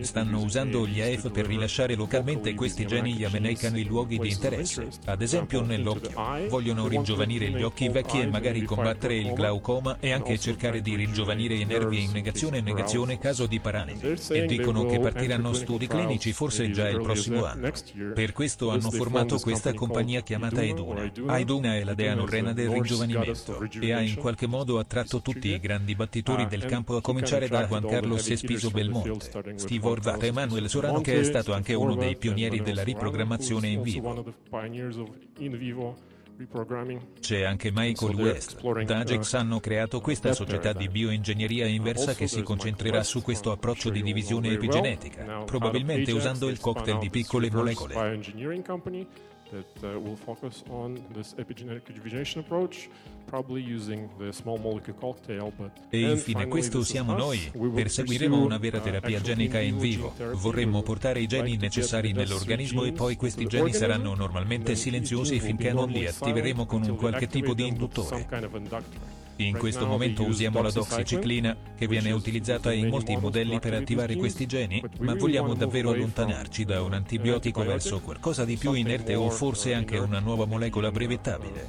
Stanno 0.00 0.40
usando 0.40 0.86
gli 0.86 1.02
AF 1.02 1.30
per 1.30 1.44
rilasciare 1.46 1.94
localmente 1.94 2.54
questi 2.54 2.86
geni 2.86 3.12
Yameneica 3.16 3.68
nei 3.68 3.84
luoghi 3.84 4.18
di 4.18 4.30
interesse, 4.30 4.88
ad 5.04 5.20
esempio 5.20 5.60
nell'occhio. 5.60 6.48
Vogliono 6.48 6.88
ringiovanire 6.88 7.50
gli 7.50 7.62
occhi 7.62 7.88
vecchi 7.90 8.20
e 8.20 8.26
magari 8.26 8.62
combattere 8.62 9.16
il 9.16 9.34
glaucoma 9.34 9.98
e 10.00 10.12
anche 10.12 10.38
cercare 10.38 10.80
di 10.80 10.96
ringiovanire 10.96 11.54
i 11.54 11.66
nervi 11.66 12.04
in 12.04 12.12
negazione 12.12 12.58
e 12.58 12.60
negazione 12.62 13.18
caso 13.18 13.46
di 13.46 13.60
paralisi. 13.60 14.32
E 14.32 14.46
dicono 14.46 14.86
che 14.86 14.98
partiranno 14.98 15.52
studi 15.52 15.86
clinici 15.86 16.32
forse 16.32 16.70
già 16.70 16.88
il 16.88 17.02
prossimo 17.02 17.44
anno. 17.44 17.70
Per 18.14 18.32
questo 18.32 18.70
hanno 18.70 18.90
formato 18.90 19.38
questa 19.38 19.74
compagnia 19.74 20.22
chiamata 20.22 20.62
Eduna. 20.62 21.12
Aiduna 21.26 21.76
è 21.76 21.84
la 21.84 21.94
dea 21.94 22.14
norrena 22.14 22.54
del 22.54 22.70
ringiovanimento 22.70 23.60
e 23.80 23.92
ha 23.92 24.00
in 24.00 24.14
qualche 24.14 24.46
modo 24.46 24.78
attratto 24.78 25.20
tutti 25.20 25.48
i 25.48 25.60
grandi 25.60 25.94
battitori 25.94 26.46
del 26.46 26.64
campo 26.64 26.96
a 26.96 27.02
cominciare 27.02 27.33
cominciare 27.34 27.48
da 27.48 27.66
Juan 27.66 27.86
Carlos 27.86 28.30
Espiso 28.30 28.70
Belmonte, 28.70 29.56
Steve 29.56 29.86
Horvath 29.86 30.22
e 30.22 30.26
Emanuele 30.26 30.68
Sorano 30.68 31.00
che 31.00 31.20
è 31.20 31.24
stato 31.24 31.52
anche 31.52 31.74
uno 31.74 31.94
dei 31.94 32.16
pionieri 32.16 32.60
della 32.62 32.82
riprogrammazione 32.82 33.68
in 33.68 33.82
vivo. 33.82 34.42
C'è 37.20 37.42
anche 37.42 37.70
Michael 37.72 38.14
West. 38.16 38.60
Da 38.82 38.98
Ajax 38.98 39.34
hanno 39.34 39.60
creato 39.60 40.00
questa 40.00 40.32
società 40.32 40.72
di 40.72 40.88
bioingegneria 40.88 41.66
inversa 41.66 42.14
che 42.14 42.26
si 42.26 42.42
concentrerà 42.42 43.04
su 43.04 43.22
questo 43.22 43.52
approccio 43.52 43.90
di 43.90 44.02
divisione 44.02 44.50
epigenetica, 44.50 45.44
probabilmente 45.44 46.10
usando 46.10 46.48
il 46.48 46.58
cocktail 46.58 46.98
di 46.98 47.10
piccole 47.10 47.50
molecole 47.52 48.20
that 49.54 49.82
uh, 49.82 49.98
will 49.98 50.16
focus 50.16 50.62
on 50.68 51.00
this 51.12 51.34
epigenetic 51.38 51.92
division 51.92 52.40
approach, 52.40 52.88
probably 53.26 53.62
using 53.62 54.08
the 54.18 54.32
small 54.32 54.58
molecule 54.58 54.96
cocktail. 54.98 55.52
But 55.56 55.70
e 55.90 56.10
infine 56.10 56.48
questo 56.48 56.82
siamo 56.82 57.14
noi. 57.14 57.50
Perseguiremo 57.52 58.42
una 58.42 58.58
vera 58.58 58.78
uh, 58.78 58.82
terapia 58.82 59.20
genica 59.20 59.60
in 59.60 59.78
vivo. 59.78 60.12
Vorremmo 60.34 60.82
portare 60.82 61.20
i 61.20 61.26
geni 61.26 61.56
necessari 61.56 62.12
nell'organismo 62.12 62.84
e 62.84 62.92
poi 62.92 63.16
questi 63.16 63.46
geni 63.46 63.72
saranno 63.72 64.14
normalmente 64.14 64.74
silenziosi 64.74 65.38
finché 65.40 65.72
non 65.72 65.88
li 65.88 66.06
attiveremo 66.06 66.66
con 66.66 66.82
un 66.82 66.96
qualche 66.96 67.28
tipo 67.28 67.54
di 67.54 67.66
induttore. 67.66 68.26
In 69.36 69.58
questo 69.58 69.86
momento 69.86 70.24
usiamo 70.24 70.62
la 70.62 70.70
doxiciclina, 70.70 71.56
che 71.76 71.88
viene 71.88 72.12
utilizzata 72.12 72.72
in 72.72 72.88
molti 72.88 73.16
modelli 73.16 73.58
per 73.58 73.74
attivare 73.74 74.14
questi 74.14 74.46
geni, 74.46 74.82
ma 75.00 75.14
vogliamo 75.14 75.54
davvero 75.54 75.90
allontanarci 75.90 76.64
da 76.64 76.82
un 76.82 76.92
antibiotico 76.92 77.64
verso 77.64 78.00
qualcosa 78.00 78.44
di 78.44 78.56
più 78.56 78.74
inerte 78.74 79.14
o 79.14 79.28
forse 79.30 79.74
anche 79.74 79.98
una 79.98 80.20
nuova 80.20 80.44
molecola 80.44 80.90
brevettabile. 80.90 81.68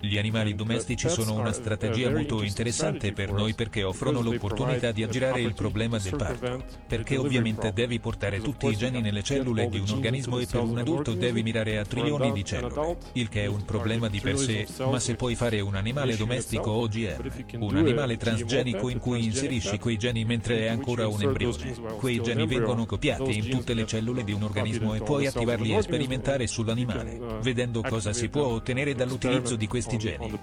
Gli 0.00 0.16
animali 0.16 0.54
domestici 0.54 1.08
sono 1.08 1.34
una 1.34 1.52
strategia 1.52 2.08
molto 2.08 2.44
interessante 2.44 3.12
per 3.12 3.32
noi 3.32 3.54
perché 3.54 3.82
offrono 3.82 4.20
l'opportunità 4.20 4.92
di 4.92 5.02
aggirare 5.02 5.40
il 5.40 5.54
problema 5.54 5.98
del 5.98 6.14
parto. 6.14 6.64
Perché 6.86 7.16
ovviamente 7.16 7.72
devi 7.72 7.98
portare 7.98 8.40
tutti 8.40 8.68
i 8.68 8.76
geni 8.76 9.00
nelle 9.00 9.24
cellule 9.24 9.68
di 9.68 9.78
un 9.78 9.90
organismo 9.90 10.38
e 10.38 10.46
per 10.46 10.60
un 10.60 10.78
adulto 10.78 11.14
devi 11.14 11.42
mirare 11.42 11.78
a 11.78 11.84
trilioni 11.84 12.30
di 12.30 12.44
cellule, 12.44 12.96
il 13.14 13.28
che 13.28 13.42
è 13.42 13.46
un 13.46 13.64
problema 13.64 14.08
di 14.08 14.20
per 14.20 14.38
sé, 14.38 14.68
ma 14.88 15.00
se 15.00 15.16
puoi 15.16 15.34
fare 15.34 15.60
un 15.60 15.74
animale 15.74 16.16
domestico 16.16 16.70
OGM, 16.70 17.30
un 17.58 17.76
animale 17.76 18.16
transgenico 18.16 18.88
in 18.90 18.98
cui 19.00 19.24
inserisci 19.24 19.78
quei 19.78 19.96
geni 19.96 20.24
mentre 20.24 20.60
è 20.60 20.68
ancora 20.68 21.08
un 21.08 21.20
embrione, 21.20 21.74
quei 21.98 22.20
geni 22.22 22.46
vengono 22.46 22.86
copiati 22.86 23.36
in 23.36 23.48
tutte 23.48 23.74
le 23.74 23.84
cellule 23.84 24.22
di 24.22 24.32
un 24.32 24.44
organismo 24.44 24.94
e 24.94 25.00
puoi 25.00 25.26
attivarli 25.26 25.74
e 25.74 25.82
sperimentare 25.82 26.46
sull'animale, 26.46 27.18
vedendo 27.42 27.82
cosa 27.82 28.12
si 28.12 28.28
può 28.28 28.44
ottenere 28.44 28.94
dall'utilizzo 28.94 29.56
di 29.56 29.66
questi 29.66 29.87
questi 29.88 29.96
geni. 29.96 30.38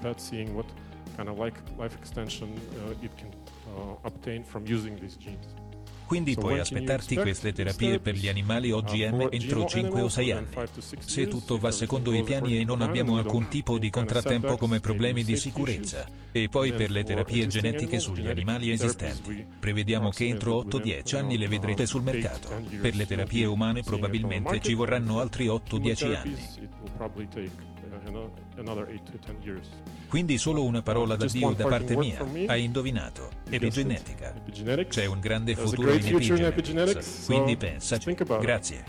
Quindi 6.05 6.35
puoi 6.35 6.59
aspettarti 6.59 7.15
queste 7.15 7.51
terapie 7.51 7.99
per 7.99 8.13
gli 8.13 8.27
animali 8.27 8.69
OGM 8.71 9.27
entro 9.31 9.65
5 9.65 10.01
o 10.01 10.07
6 10.07 10.31
anni. 10.31 10.47
Se 10.99 11.27
tutto 11.27 11.57
va 11.57 11.71
secondo 11.71 12.13
i 12.13 12.21
piani 12.21 12.59
e 12.59 12.63
non 12.63 12.81
abbiamo 12.81 13.17
alcun 13.17 13.47
tipo 13.47 13.79
di 13.79 13.89
contrattempo 13.89 14.55
come 14.55 14.79
problemi 14.79 15.23
di 15.23 15.35
sicurezza. 15.35 16.07
E 16.31 16.47
poi 16.47 16.73
per 16.73 16.91
le 16.91 17.03
terapie 17.03 17.47
genetiche 17.47 17.99
sugli 17.99 18.27
animali 18.27 18.69
esistenti. 18.69 19.47
Prevediamo 19.59 20.09
che 20.09 20.27
entro 20.27 20.61
8-10 20.61 21.15
anni 21.15 21.37
le 21.37 21.47
vedrete 21.47 21.87
sul 21.87 22.03
mercato. 22.03 22.49
Per 22.79 22.95
le 22.95 23.07
terapie 23.07 23.45
umane 23.45 23.81
probabilmente 23.81 24.59
ci 24.59 24.75
vorranno 24.75 25.19
altri 25.19 25.47
8-10 25.47 26.15
anni. 26.15 27.74
Quindi 30.07 30.37
solo 30.37 30.63
una 30.63 30.81
parola 30.81 31.15
da 31.15 31.25
Dio 31.25 31.51
da 31.51 31.67
parte 31.67 31.95
mia. 31.95 32.25
Hai 32.47 32.63
indovinato. 32.63 33.29
Epigenetica. 33.49 34.33
C'è 34.87 35.05
un 35.05 35.19
grande 35.19 35.55
futuro 35.55 35.93
in 35.93 36.05
epigenetics. 36.05 37.25
Quindi 37.25 37.57
pensaci. 37.57 38.15
Grazie. 38.39 38.83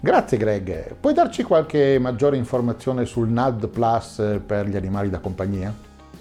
Grazie 0.00 0.36
Greg. 0.36 0.96
Puoi 0.96 1.14
darci 1.14 1.44
qualche 1.44 1.96
maggiore 2.00 2.36
informazione 2.36 3.04
sul 3.04 3.28
NAD 3.28 3.68
Plus 3.68 4.40
per 4.44 4.66
gli 4.66 4.74
animali 4.74 5.10
da 5.10 5.20
compagnia? 5.20 5.72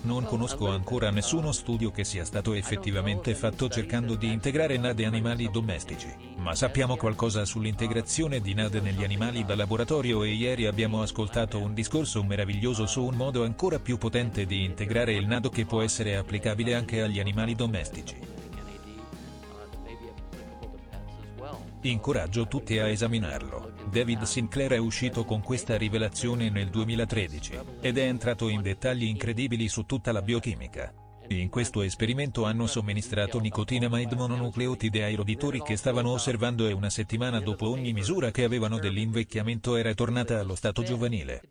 Non 0.03 0.25
conosco 0.25 0.67
ancora 0.67 1.11
nessuno 1.11 1.51
studio 1.51 1.91
che 1.91 2.03
sia 2.03 2.25
stato 2.25 2.53
effettivamente 2.53 3.35
fatto 3.35 3.69
cercando 3.69 4.15
di 4.15 4.31
integrare 4.31 4.75
NAD 4.77 5.01
animali 5.01 5.51
domestici, 5.51 6.07
ma 6.37 6.55
sappiamo 6.55 6.95
qualcosa 6.95 7.45
sull'integrazione 7.45 8.41
di 8.41 8.55
NAD 8.55 8.75
negli 8.81 9.03
animali 9.03 9.45
da 9.45 9.55
laboratorio 9.55 10.23
e 10.23 10.29
ieri 10.29 10.65
abbiamo 10.65 11.03
ascoltato 11.03 11.59
un 11.59 11.75
discorso 11.75 12.23
meraviglioso 12.23 12.87
su 12.87 13.03
un 13.03 13.13
modo 13.13 13.43
ancora 13.43 13.77
più 13.77 13.99
potente 13.99 14.47
di 14.47 14.63
integrare 14.63 15.13
il 15.13 15.27
NAD 15.27 15.49
che 15.51 15.65
può 15.65 15.83
essere 15.83 16.17
applicabile 16.17 16.73
anche 16.73 17.03
agli 17.03 17.19
animali 17.19 17.53
domestici. 17.53 18.40
Incoraggio 21.83 22.47
tutti 22.47 22.77
a 22.77 22.87
esaminarlo. 22.87 23.73
David 23.89 24.21
Sinclair 24.21 24.73
è 24.73 24.77
uscito 24.77 25.25
con 25.25 25.41
questa 25.41 25.77
rivelazione 25.77 26.51
nel 26.51 26.69
2013, 26.69 27.59
ed 27.79 27.97
è 27.97 28.03
entrato 28.03 28.49
in 28.49 28.61
dettagli 28.61 29.05
incredibili 29.05 29.67
su 29.67 29.87
tutta 29.87 30.11
la 30.11 30.21
biochimica. 30.21 30.93
In 31.29 31.49
questo 31.49 31.81
esperimento 31.81 32.45
hanno 32.45 32.67
somministrato 32.67 33.39
nicotinamide 33.39 34.15
mononucleotide 34.15 35.03
ai 35.03 35.15
roditori 35.15 35.63
che 35.63 35.75
stavano 35.75 36.11
osservando 36.11 36.67
e 36.67 36.71
una 36.71 36.91
settimana 36.91 37.39
dopo 37.39 37.69
ogni 37.69 37.93
misura 37.93 38.29
che 38.29 38.43
avevano 38.43 38.77
dell'invecchiamento 38.77 39.75
era 39.75 39.91
tornata 39.95 40.39
allo 40.39 40.53
stato 40.53 40.83
giovanile. 40.83 41.41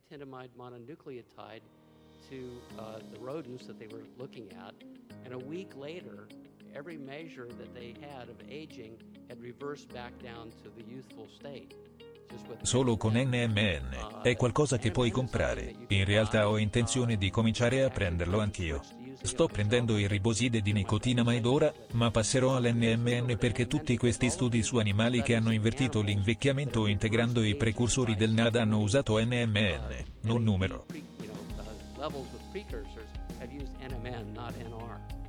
Uh, 2.78 3.00
every 6.72 6.96
measure 6.96 7.48
that 7.48 7.74
they 7.74 7.94
had 8.00 8.28
of 8.28 8.36
aging 8.48 8.96
Solo 12.62 12.96
con 12.96 13.12
NMN. 13.14 14.22
È 14.22 14.36
qualcosa 14.36 14.78
che 14.78 14.90
puoi 14.90 15.10
comprare. 15.10 15.74
In 15.88 16.04
realtà 16.04 16.48
ho 16.48 16.58
intenzione 16.58 17.16
di 17.16 17.30
cominciare 17.30 17.82
a 17.82 17.90
prenderlo 17.90 18.40
anch'io. 18.40 18.80
Sto 19.22 19.48
prendendo 19.48 19.98
il 19.98 20.08
riboside 20.08 20.60
di 20.60 20.72
nicotinamide 20.72 21.46
ora, 21.46 21.72
ma 21.92 22.10
passerò 22.10 22.56
all'NMN 22.56 23.36
perché 23.38 23.66
tutti 23.66 23.96
questi 23.96 24.30
studi 24.30 24.62
su 24.62 24.78
animali 24.78 25.22
che 25.22 25.34
hanno 25.34 25.52
invertito 25.52 26.00
l'invecchiamento 26.00 26.86
integrando 26.86 27.42
i 27.42 27.54
precursori 27.54 28.16
del 28.16 28.32
NAD 28.32 28.56
hanno 28.56 28.78
usato 28.78 29.18
NMN, 29.18 30.04
non 30.22 30.42
numero. 30.42 30.86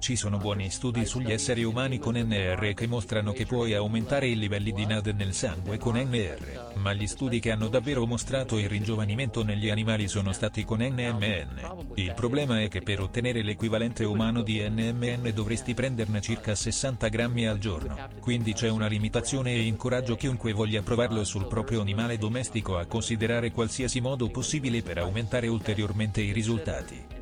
Ci 0.01 0.15
sono 0.15 0.37
buoni 0.37 0.71
studi 0.71 1.05
sugli 1.05 1.31
esseri 1.31 1.63
umani 1.63 1.99
con 1.99 2.15
NR 2.15 2.73
che 2.73 2.87
mostrano 2.87 3.31
che 3.33 3.45
puoi 3.45 3.75
aumentare 3.75 4.27
i 4.27 4.35
livelli 4.35 4.73
di 4.73 4.85
NAD 4.85 5.13
nel 5.15 5.33
sangue 5.33 5.77
con 5.77 5.95
NR, 5.95 6.73
ma 6.77 6.91
gli 6.91 7.05
studi 7.05 7.39
che 7.39 7.51
hanno 7.51 7.67
davvero 7.67 8.07
mostrato 8.07 8.57
il 8.57 8.67
ringiovanimento 8.67 9.43
negli 9.43 9.69
animali 9.69 10.07
sono 10.07 10.33
stati 10.33 10.65
con 10.65 10.79
NMN. 10.79 11.93
Il 11.93 12.13
problema 12.15 12.61
è 12.61 12.67
che 12.67 12.81
per 12.81 12.99
ottenere 12.99 13.43
l'equivalente 13.43 14.03
umano 14.03 14.41
di 14.41 14.59
NMN 14.59 15.31
dovresti 15.35 15.75
prenderne 15.75 16.19
circa 16.19 16.55
60 16.55 17.07
grammi 17.07 17.47
al 17.47 17.59
giorno, 17.59 17.95
quindi 18.19 18.53
c'è 18.53 18.69
una 18.69 18.87
limitazione 18.87 19.53
e 19.53 19.61
incoraggio 19.61 20.15
chiunque 20.15 20.51
voglia 20.51 20.81
provarlo 20.81 21.23
sul 21.23 21.45
proprio 21.45 21.79
animale 21.79 22.17
domestico 22.17 22.75
a 22.77 22.87
considerare 22.87 23.51
qualsiasi 23.51 24.01
modo 24.01 24.29
possibile 24.29 24.81
per 24.81 24.97
aumentare 24.97 25.47
ulteriormente 25.47 26.21
i 26.21 26.33
risultati. 26.33 27.20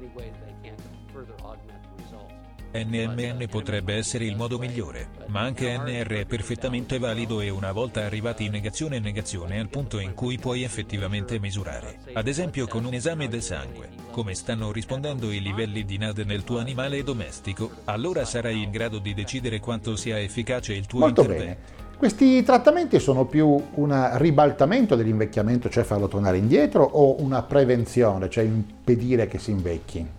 NMN 2.71 3.47
potrebbe 3.49 3.95
essere 3.95 4.25
il 4.25 4.35
modo 4.35 4.59
migliore, 4.59 5.07
ma 5.27 5.41
anche 5.41 5.75
NR 5.75 6.07
è 6.19 6.25
perfettamente 6.25 6.99
valido 6.99 7.41
e 7.41 7.49
una 7.49 7.71
volta 7.71 8.01
arrivati 8.01 8.45
in 8.45 8.51
negazione 8.51 8.97
e 8.97 8.99
negazione 8.99 9.59
al 9.59 9.69
punto 9.69 9.99
in 9.99 10.13
cui 10.13 10.37
puoi 10.37 10.61
effettivamente 10.61 11.39
misurare, 11.39 11.97
ad 12.13 12.27
esempio 12.27 12.67
con 12.67 12.85
un 12.85 12.93
esame 12.93 13.27
del 13.27 13.41
sangue, 13.41 13.89
come 14.11 14.35
stanno 14.35 14.71
rispondendo 14.71 15.31
i 15.31 15.41
livelli 15.41 15.83
di 15.83 15.97
NAD 15.97 16.19
nel 16.19 16.43
tuo 16.43 16.59
animale 16.59 17.01
domestico, 17.01 17.71
allora 17.85 18.23
sarai 18.23 18.61
in 18.61 18.69
grado 18.69 18.99
di 18.99 19.15
decidere 19.15 19.59
quanto 19.59 19.95
sia 19.95 20.19
efficace 20.19 20.73
il 20.73 20.85
tuo 20.85 20.99
Molto 20.99 21.21
intervento. 21.21 21.61
bene. 21.61 21.87
Questi 21.97 22.43
trattamenti 22.43 22.99
sono 22.99 23.25
più 23.25 23.61
un 23.73 24.09
ribaltamento 24.13 24.95
dell'invecchiamento, 24.95 25.69
cioè 25.69 25.83
farlo 25.83 26.07
tornare 26.07 26.37
indietro, 26.37 26.83
o 26.83 27.21
una 27.21 27.41
prevenzione, 27.41 28.29
cioè 28.29 28.43
impedire 28.43 29.27
che 29.27 29.39
si 29.39 29.51
invecchi? 29.51 30.18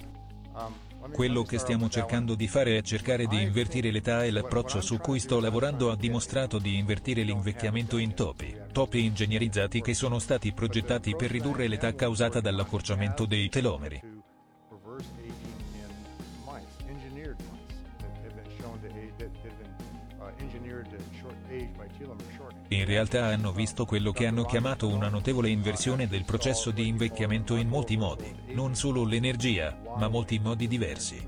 Quello 1.12 1.42
che 1.42 1.58
stiamo 1.58 1.88
cercando 1.88 2.34
di 2.34 2.48
fare 2.48 2.78
è 2.78 2.82
cercare 2.82 3.26
di 3.26 3.42
invertire 3.42 3.90
l'età 3.90 4.24
e 4.24 4.30
l'approccio 4.30 4.80
su 4.80 4.98
cui 4.98 5.18
sto 5.18 5.40
lavorando 5.40 5.90
ha 5.90 5.96
dimostrato 5.96 6.58
di 6.58 6.76
invertire 6.76 7.22
l'invecchiamento 7.22 7.98
in 7.98 8.14
topi, 8.14 8.56
topi 8.72 9.04
ingegnerizzati 9.04 9.80
che 9.80 9.94
sono 9.94 10.18
stati 10.18 10.52
progettati 10.52 11.14
per 11.16 11.30
ridurre 11.30 11.68
l'età 11.68 11.94
causata 11.94 12.40
dall'accorciamento 12.40 13.26
dei 13.26 13.48
telomeri. 13.48 14.19
In 22.72 22.84
realtà 22.84 23.26
hanno 23.26 23.50
visto 23.50 23.84
quello 23.84 24.12
che 24.12 24.26
hanno 24.26 24.44
chiamato 24.44 24.86
una 24.86 25.08
notevole 25.08 25.48
inversione 25.48 26.06
del 26.06 26.24
processo 26.24 26.70
di 26.70 26.86
invecchiamento 26.86 27.56
in 27.56 27.66
molti 27.66 27.96
modi, 27.96 28.32
non 28.54 28.76
solo 28.76 29.04
l'energia, 29.04 29.76
ma 29.98 30.06
molti 30.06 30.38
modi 30.38 30.68
diversi. 30.68 31.20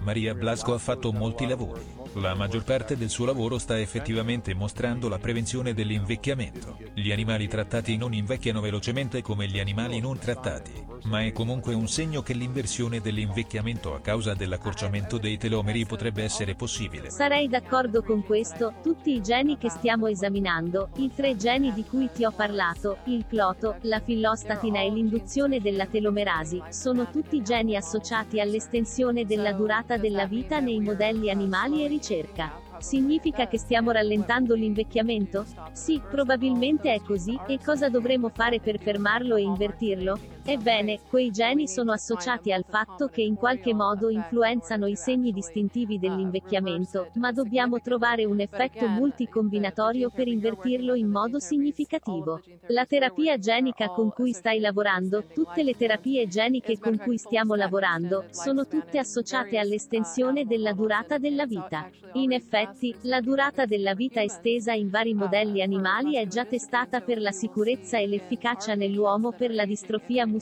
Maria 0.00 0.34
Blasco 0.34 0.74
ha 0.74 0.78
fatto 0.78 1.12
molti 1.12 1.46
lavori. 1.46 2.05
La 2.18 2.34
maggior 2.34 2.64
parte 2.64 2.96
del 2.96 3.10
suo 3.10 3.26
lavoro 3.26 3.58
sta 3.58 3.78
effettivamente 3.78 4.54
mostrando 4.54 5.06
la 5.06 5.18
prevenzione 5.18 5.74
dell'invecchiamento. 5.74 6.78
Gli 6.94 7.12
animali 7.12 7.46
trattati 7.46 7.98
non 7.98 8.14
invecchiano 8.14 8.62
velocemente 8.62 9.20
come 9.20 9.46
gli 9.46 9.58
animali 9.58 10.00
non 10.00 10.18
trattati, 10.18 10.72
ma 11.04 11.22
è 11.22 11.32
comunque 11.32 11.74
un 11.74 11.86
segno 11.88 12.22
che 12.22 12.32
l'inversione 12.32 13.02
dell'invecchiamento 13.02 13.94
a 13.94 14.00
causa 14.00 14.32
dell'accorciamento 14.32 15.18
dei 15.18 15.36
telomeri 15.36 15.84
potrebbe 15.84 16.22
essere 16.22 16.54
possibile. 16.54 17.10
Sarei 17.10 17.48
d'accordo 17.48 18.02
con 18.02 18.24
questo, 18.24 18.72
tutti 18.82 19.12
i 19.12 19.20
geni 19.20 19.58
che 19.58 19.68
stiamo 19.68 20.06
esaminando, 20.06 20.88
i 20.96 21.10
tre 21.14 21.36
geni 21.36 21.74
di 21.74 21.84
cui 21.84 22.08
ti 22.10 22.24
ho 22.24 22.30
parlato, 22.30 22.96
il 23.04 23.26
cloto, 23.28 23.76
la 23.82 24.00
fillostatina 24.00 24.80
e 24.80 24.90
l'induzione 24.90 25.60
della 25.60 25.84
telomerasi, 25.84 26.62
sono 26.70 27.10
tutti 27.10 27.42
geni 27.42 27.76
associati 27.76 28.40
all'estensione 28.40 29.26
della 29.26 29.52
durata 29.52 29.98
della 29.98 30.24
vita 30.24 30.60
nei 30.60 30.80
modelli 30.80 31.28
animali 31.28 31.84
e 31.84 31.88
ricerca. 32.06 32.52
Significa 32.78 33.48
che 33.48 33.58
stiamo 33.58 33.90
rallentando 33.90 34.54
l'invecchiamento? 34.54 35.44
Sì, 35.72 36.00
probabilmente 36.08 36.92
è 36.92 37.00
così, 37.00 37.38
e 37.48 37.58
cosa 37.62 37.88
dovremo 37.88 38.28
fare 38.28 38.60
per 38.60 38.78
fermarlo 38.78 39.34
e 39.34 39.42
invertirlo? 39.42 40.35
Ebbene, 40.48 41.00
quei 41.10 41.32
geni 41.32 41.66
sono 41.66 41.90
associati 41.90 42.52
al 42.52 42.64
fatto 42.64 43.08
che 43.08 43.20
in 43.20 43.34
qualche 43.34 43.74
modo 43.74 44.10
influenzano 44.10 44.86
i 44.86 44.94
segni 44.94 45.32
distintivi 45.32 45.98
dell'invecchiamento, 45.98 47.08
ma 47.14 47.32
dobbiamo 47.32 47.80
trovare 47.80 48.24
un 48.24 48.38
effetto 48.38 48.86
multicombinatorio 48.86 50.08
per 50.08 50.28
invertirlo 50.28 50.94
in 50.94 51.08
modo 51.08 51.40
significativo. 51.40 52.40
La 52.68 52.84
terapia 52.84 53.36
genica 53.38 53.88
con 53.88 54.10
cui 54.12 54.32
stai 54.32 54.60
lavorando, 54.60 55.24
tutte 55.34 55.64
le 55.64 55.76
terapie 55.76 56.28
geniche 56.28 56.78
con 56.78 56.96
cui 56.96 57.18
stiamo 57.18 57.56
lavorando, 57.56 58.26
sono 58.30 58.68
tutte 58.68 58.98
associate 59.00 59.58
all'estensione 59.58 60.44
della 60.44 60.72
durata 60.72 61.18
della 61.18 61.46
vita. 61.46 61.90
In 62.12 62.30
effetti, 62.30 62.94
la 63.02 63.20
durata 63.20 63.66
della 63.66 63.94
vita 63.94 64.22
estesa 64.22 64.72
in 64.72 64.90
vari 64.90 65.12
modelli 65.12 65.60
animali 65.60 66.14
è 66.14 66.28
già 66.28 66.44
testata 66.44 67.00
per 67.00 67.20
la 67.20 67.32
sicurezza 67.32 67.98
e 67.98 68.06
l'efficacia 68.06 68.76
nell'uomo 68.76 69.32
per 69.32 69.52
la 69.52 69.64
distrofia 69.64 70.24
muscolare 70.24 70.34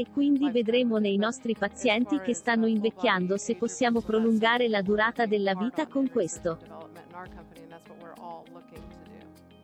e 0.00 0.06
quindi 0.12 0.50
vedremo 0.50 0.98
nei 0.98 1.16
nostri 1.16 1.54
pazienti 1.54 2.20
che 2.20 2.34
stanno 2.34 2.66
invecchiando 2.66 3.36
se 3.36 3.56
possiamo 3.56 4.00
prolungare 4.00 4.68
la 4.68 4.82
durata 4.82 5.26
della 5.26 5.54
vita 5.54 5.86
con 5.86 6.08
questo. 6.10 6.58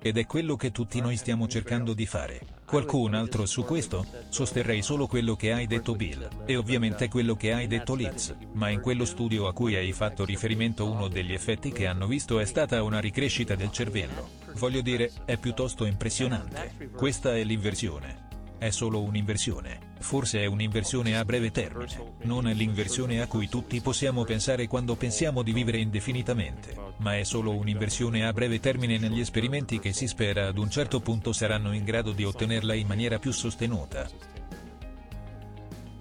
Ed 0.00 0.18
è 0.18 0.26
quello 0.26 0.56
che 0.56 0.70
tutti 0.70 1.00
noi 1.00 1.16
stiamo 1.16 1.48
cercando 1.48 1.94
di 1.94 2.04
fare. 2.04 2.40
Qualcun 2.66 3.14
altro 3.14 3.46
su 3.46 3.64
questo? 3.64 4.04
Sosterrei 4.28 4.82
solo 4.82 5.06
quello 5.06 5.34
che 5.34 5.52
hai 5.52 5.66
detto 5.66 5.94
Bill, 5.94 6.28
e 6.44 6.56
ovviamente 6.56 7.08
quello 7.08 7.36
che 7.36 7.52
hai 7.52 7.66
detto 7.66 7.94
Liz, 7.94 8.34
ma 8.52 8.68
in 8.68 8.80
quello 8.80 9.04
studio 9.04 9.46
a 9.46 9.54
cui 9.54 9.76
hai 9.76 9.92
fatto 9.92 10.24
riferimento 10.24 10.90
uno 10.90 11.08
degli 11.08 11.32
effetti 11.32 11.72
che 11.72 11.86
hanno 11.86 12.06
visto 12.06 12.38
è 12.38 12.44
stata 12.44 12.82
una 12.82 13.00
ricrescita 13.00 13.54
del 13.54 13.70
cervello. 13.70 14.28
Voglio 14.56 14.82
dire, 14.82 15.10
è 15.24 15.38
piuttosto 15.38 15.84
impressionante. 15.84 16.90
Questa 16.94 17.34
è 17.34 17.42
l'inversione. 17.42 18.23
È 18.58 18.70
solo 18.70 19.02
un'inversione. 19.02 19.92
Forse 19.98 20.40
è 20.40 20.46
un'inversione 20.46 21.18
a 21.18 21.24
breve 21.24 21.50
termine. 21.50 22.14
Non 22.22 22.46
è 22.46 22.54
l'inversione 22.54 23.20
a 23.20 23.26
cui 23.26 23.48
tutti 23.48 23.80
possiamo 23.80 24.24
pensare 24.24 24.66
quando 24.66 24.94
pensiamo 24.94 25.42
di 25.42 25.52
vivere 25.52 25.78
indefinitamente, 25.78 26.74
ma 26.98 27.16
è 27.16 27.24
solo 27.24 27.54
un'inversione 27.54 28.26
a 28.26 28.32
breve 28.32 28.60
termine 28.60 28.98
negli 28.98 29.20
esperimenti 29.20 29.78
che 29.78 29.92
si 29.92 30.06
spera 30.06 30.46
ad 30.46 30.58
un 30.58 30.70
certo 30.70 31.00
punto 31.00 31.32
saranno 31.32 31.74
in 31.74 31.84
grado 31.84 32.12
di 32.12 32.24
ottenerla 32.24 32.74
in 32.74 32.86
maniera 32.86 33.18
più 33.18 33.32
sostenuta. 33.32 34.08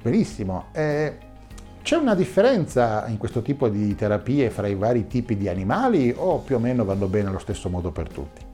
Benissimo. 0.02 0.68
Eh, 0.74 1.18
c'è 1.82 1.98
una 1.98 2.16
differenza 2.16 3.08
in 3.08 3.18
questo 3.18 3.42
tipo 3.42 3.68
di 3.68 3.94
terapie 3.96 4.50
fra 4.50 4.68
i 4.68 4.76
vari 4.76 5.08
tipi 5.08 5.36
di 5.36 5.50
animali 5.50 6.14
o 6.16 6.40
più 6.40 6.56
o 6.56 6.60
meno 6.60 6.86
vanno 6.86 7.08
bene 7.08 7.30
allo 7.30 7.40
stesso 7.40 7.70
modo 7.70 7.92
per 7.92 8.10
tutti? 8.10 8.53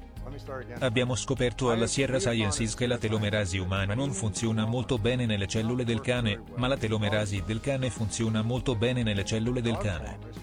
Abbiamo 0.80 1.16
scoperto 1.16 1.72
alla 1.72 1.88
Sierra 1.88 2.20
Sciences 2.20 2.74
che 2.74 2.88
la 2.88 2.98
telomerasi 2.98 3.58
umana 3.58 3.94
non 3.94 4.12
funziona 4.12 4.66
molto 4.66 4.98
bene 4.98 5.26
nelle 5.26 5.48
cellule 5.48 5.84
del 5.84 6.02
cane, 6.02 6.42
ma 6.56 6.68
la 6.68 6.78
telomerasi 6.78 7.44
del 7.46 7.60
cane 7.60 7.90
funziona 7.90 8.42
molto 8.42 8.76
bene 8.76 9.04
nelle 9.04 9.26
cellule 9.26 9.62
del 9.62 9.78
cane. 9.78 10.40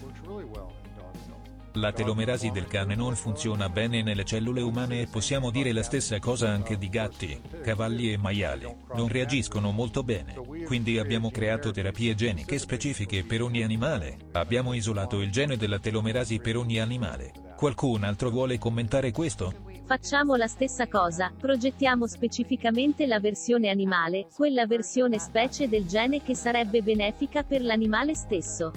La 1.77 1.91
telomerasi 1.91 2.49
del 2.49 2.65
cane 2.65 2.95
non 2.95 3.15
funziona 3.15 3.69
bene 3.69 4.01
nelle 4.01 4.25
cellule 4.25 4.61
umane 4.61 5.01
e 5.01 5.07
possiamo 5.07 5.51
dire 5.51 5.71
la 5.71 5.83
stessa 5.83 6.17
cosa 6.17 6.49
anche 6.49 6.75
di 6.75 6.89
gatti, 6.89 7.39
cavalli 7.61 8.11
e 8.11 8.17
maiali. 8.17 8.65
Non 8.95 9.07
reagiscono 9.07 9.69
molto 9.69 10.01
bene. 10.01 10.33
Quindi 10.65 10.97
abbiamo 10.97 11.29
creato 11.29 11.69
terapie 11.69 12.15
geniche 12.15 12.57
specifiche 12.57 13.23
per 13.23 13.43
ogni 13.43 13.61
animale. 13.61 14.17
Abbiamo 14.31 14.73
isolato 14.73 15.21
il 15.21 15.29
gene 15.29 15.55
della 15.55 15.77
telomerasi 15.77 16.39
per 16.39 16.57
ogni 16.57 16.79
animale. 16.79 17.31
Qualcun 17.55 18.03
altro 18.03 18.31
vuole 18.31 18.57
commentare 18.57 19.11
questo? 19.11 19.53
Facciamo 19.87 20.35
la 20.35 20.47
stessa 20.47 20.85
cosa, 20.89 21.31
progettiamo 21.39 22.07
specificamente 22.07 23.07
la 23.07 23.21
versione 23.21 23.69
animale, 23.69 24.27
quella 24.35 24.67
versione 24.67 25.17
specie 25.17 25.69
del 25.69 25.87
gene 25.87 26.21
che 26.21 26.35
sarebbe 26.35 26.81
benefica 26.81 27.43
per 27.43 27.61
l'animale 27.61 28.13
stesso. 28.13 28.73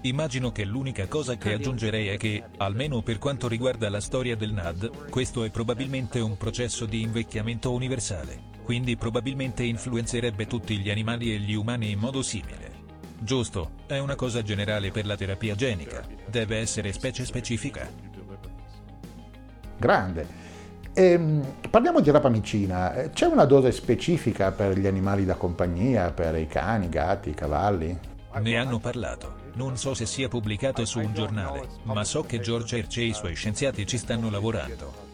Immagino 0.00 0.50
che 0.50 0.64
l'unica 0.64 1.06
cosa 1.08 1.36
che 1.36 1.52
aggiungerei 1.52 2.08
è 2.08 2.16
che, 2.16 2.42
almeno 2.56 3.02
per 3.02 3.18
quanto 3.18 3.48
riguarda 3.48 3.90
la 3.90 4.00
storia 4.00 4.34
del 4.34 4.54
NAD, 4.54 5.10
questo 5.10 5.44
è 5.44 5.50
probabilmente 5.50 6.20
un 6.20 6.38
processo 6.38 6.86
di 6.86 7.02
invecchiamento 7.02 7.70
universale, 7.70 8.44
quindi 8.62 8.96
probabilmente 8.96 9.62
influenzerebbe 9.62 10.46
tutti 10.46 10.78
gli 10.78 10.88
animali 10.88 11.34
e 11.34 11.38
gli 11.38 11.52
umani 11.52 11.90
in 11.90 11.98
modo 11.98 12.22
simile. 12.22 12.72
Giusto, 13.18 13.72
è 13.86 13.98
una 13.98 14.14
cosa 14.14 14.40
generale 14.40 14.90
per 14.90 15.04
la 15.04 15.16
terapia 15.16 15.54
genica, 15.54 16.02
deve 16.26 16.56
essere 16.56 16.94
specie 16.94 17.26
specifica. 17.26 18.15
Grande. 19.76 20.44
Ehm, 20.94 21.44
parliamo 21.68 22.00
di 22.00 22.10
rapamicina. 22.10 23.10
C'è 23.12 23.26
una 23.26 23.44
dose 23.44 23.70
specifica 23.70 24.50
per 24.52 24.78
gli 24.78 24.86
animali 24.86 25.26
da 25.26 25.34
compagnia, 25.34 26.10
per 26.10 26.36
i 26.36 26.46
cani, 26.46 26.86
i 26.86 26.88
gatti, 26.88 27.30
i 27.30 27.34
cavalli? 27.34 27.98
Ne 28.40 28.56
hanno 28.56 28.78
parlato. 28.78 29.44
Non 29.54 29.76
so 29.76 29.94
se 29.94 30.06
sia 30.06 30.28
pubblicato 30.28 30.84
su 30.84 30.98
un 30.98 31.12
giornale, 31.12 31.68
ma 31.82 32.04
so 32.04 32.22
che 32.22 32.40
George 32.40 32.78
Herce 32.78 33.00
e 33.00 33.04
i 33.04 33.14
suoi 33.14 33.34
scienziati 33.34 33.86
ci 33.86 33.98
stanno 33.98 34.30
lavorando. 34.30 35.04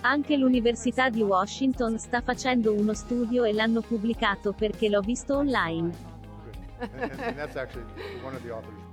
Anche 0.00 0.36
l'Università 0.36 1.08
di 1.08 1.22
Washington 1.22 1.98
sta 1.98 2.20
facendo 2.20 2.72
uno 2.72 2.94
studio 2.94 3.42
e 3.42 3.52
l'hanno 3.52 3.80
pubblicato 3.80 4.52
perché 4.52 4.88
l'ho 4.88 5.00
visto 5.00 5.36
online. 5.36 6.14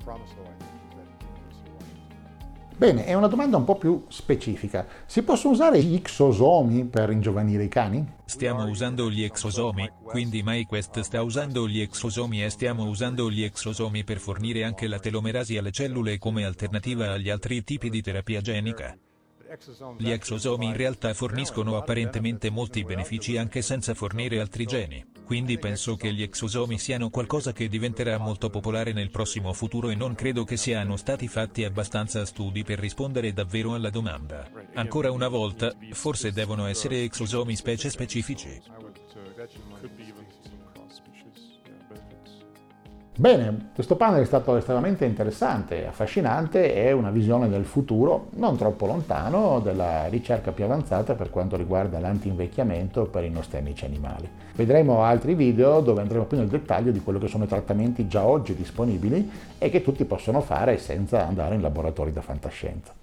Bene, 2.76 3.06
è 3.06 3.14
una 3.14 3.28
domanda 3.28 3.56
un 3.56 3.64
po' 3.64 3.78
più 3.78 4.06
specifica. 4.08 4.86
Si 5.06 5.22
possono 5.22 5.54
usare 5.54 5.82
gli 5.82 5.94
exosomi 5.94 6.86
per 6.86 7.12
ingiovanire 7.12 7.64
i 7.64 7.68
cani? 7.68 8.06
Stiamo 8.26 8.68
usando 8.68 9.10
gli 9.10 9.24
exosomi, 9.24 9.90
quindi 10.04 10.42
MyQuest 10.44 11.02
sta 11.02 11.22
usando 11.22 11.68
gli 11.68 11.80
exosomi 11.80 12.44
e 12.44 12.50
stiamo 12.50 12.86
usando 12.86 13.30
gli 13.30 13.44
exosomi 13.44 14.04
per 14.04 14.18
fornire 14.18 14.64
anche 14.64 14.88
la 14.88 15.00
telomerasi 15.00 15.56
alle 15.58 15.72
cellule 15.72 16.18
come 16.18 16.46
alternativa 16.46 17.12
agli 17.12 17.30
altri 17.30 17.64
tipi 17.64 17.90
di 17.90 18.02
terapia 18.02 18.42
genica. 18.42 18.98
Gli 19.98 20.10
exosomi 20.10 20.66
in 20.66 20.76
realtà 20.76 21.14
forniscono 21.14 21.78
apparentemente 21.78 22.50
molti 22.50 22.84
benefici 22.84 23.38
anche 23.38 23.62
senza 23.62 23.94
fornire 23.94 24.40
altri 24.40 24.66
geni, 24.66 25.06
quindi 25.26 25.58
penso 25.58 25.96
che 25.96 26.14
gli 26.14 26.22
exosomi 26.22 26.78
siano 26.78 27.10
qualcosa 27.10 27.54
che 27.54 27.68
diventerà 27.70 28.18
molto 28.18 28.50
popolare 28.50 28.94
nel 28.94 29.10
prossimo 29.10 29.54
futuro 29.54 29.90
e 29.90 29.96
non 29.96 30.16
credo 30.16 30.44
che 30.44 30.58
siano 30.58 30.98
stati 30.98 31.28
fatti 31.28 31.64
abbastanza 31.64 32.26
studi 32.26 32.64
per 32.64 32.80
rispondere 32.80 33.34
davvero 33.34 33.74
alla 33.74 33.90
domanda. 33.90 34.50
Ancora 34.74 35.12
una 35.12 35.28
volta, 35.28 35.74
forse 35.92 36.32
devono 36.32 36.66
essere 36.66 37.04
exosomi 37.04 37.56
specie 37.56 37.90
specifici. 37.90 38.62
Bene, 43.16 43.70
questo 43.76 43.96
panel 43.96 44.24
è 44.24 44.26
stato 44.26 44.58
estremamente 44.58 45.06
interessante, 45.06 45.86
affascinante 45.86 46.74
e 46.74 46.92
una 46.94 47.12
visione 47.12 47.48
del 47.48 47.64
futuro 47.64 48.30
non 48.38 48.58
troppo 48.58 48.88
lontano 48.88 49.60
della 49.60 50.08
ricerca 50.08 50.52
più 50.52 50.64
avanzata 50.64 51.14
per 51.14 51.30
quanto 51.30 51.56
riguarda 51.56 52.00
l'anti-invecchiamento 52.00 53.06
per 53.06 53.24
i 53.24 53.30
nostri 53.30 53.60
amici 53.60 53.86
animali. 53.86 54.28
Vedremo 54.56 55.04
altri 55.04 55.36
video 55.36 55.80
dove 55.82 56.02
andremo 56.02 56.26
più 56.26 56.38
nel 56.38 56.48
dettaglio 56.48 56.92
di 56.92 57.02
quello 57.02 57.20
che 57.20 57.28
sono 57.28 57.44
i 57.44 57.48
trattamenti 57.48 58.08
già 58.08 58.26
oggi 58.26 58.56
disponibili 58.56 59.30
e 59.60 59.70
che 59.70 59.84
tutti 59.84 60.06
possono 60.06 60.42
fare 60.42 60.80
senza 60.80 61.28
andare 61.28 61.54
in 61.54 61.62
laboratori 61.62 62.12
da 62.12 62.22
fantascienza. 62.22 63.03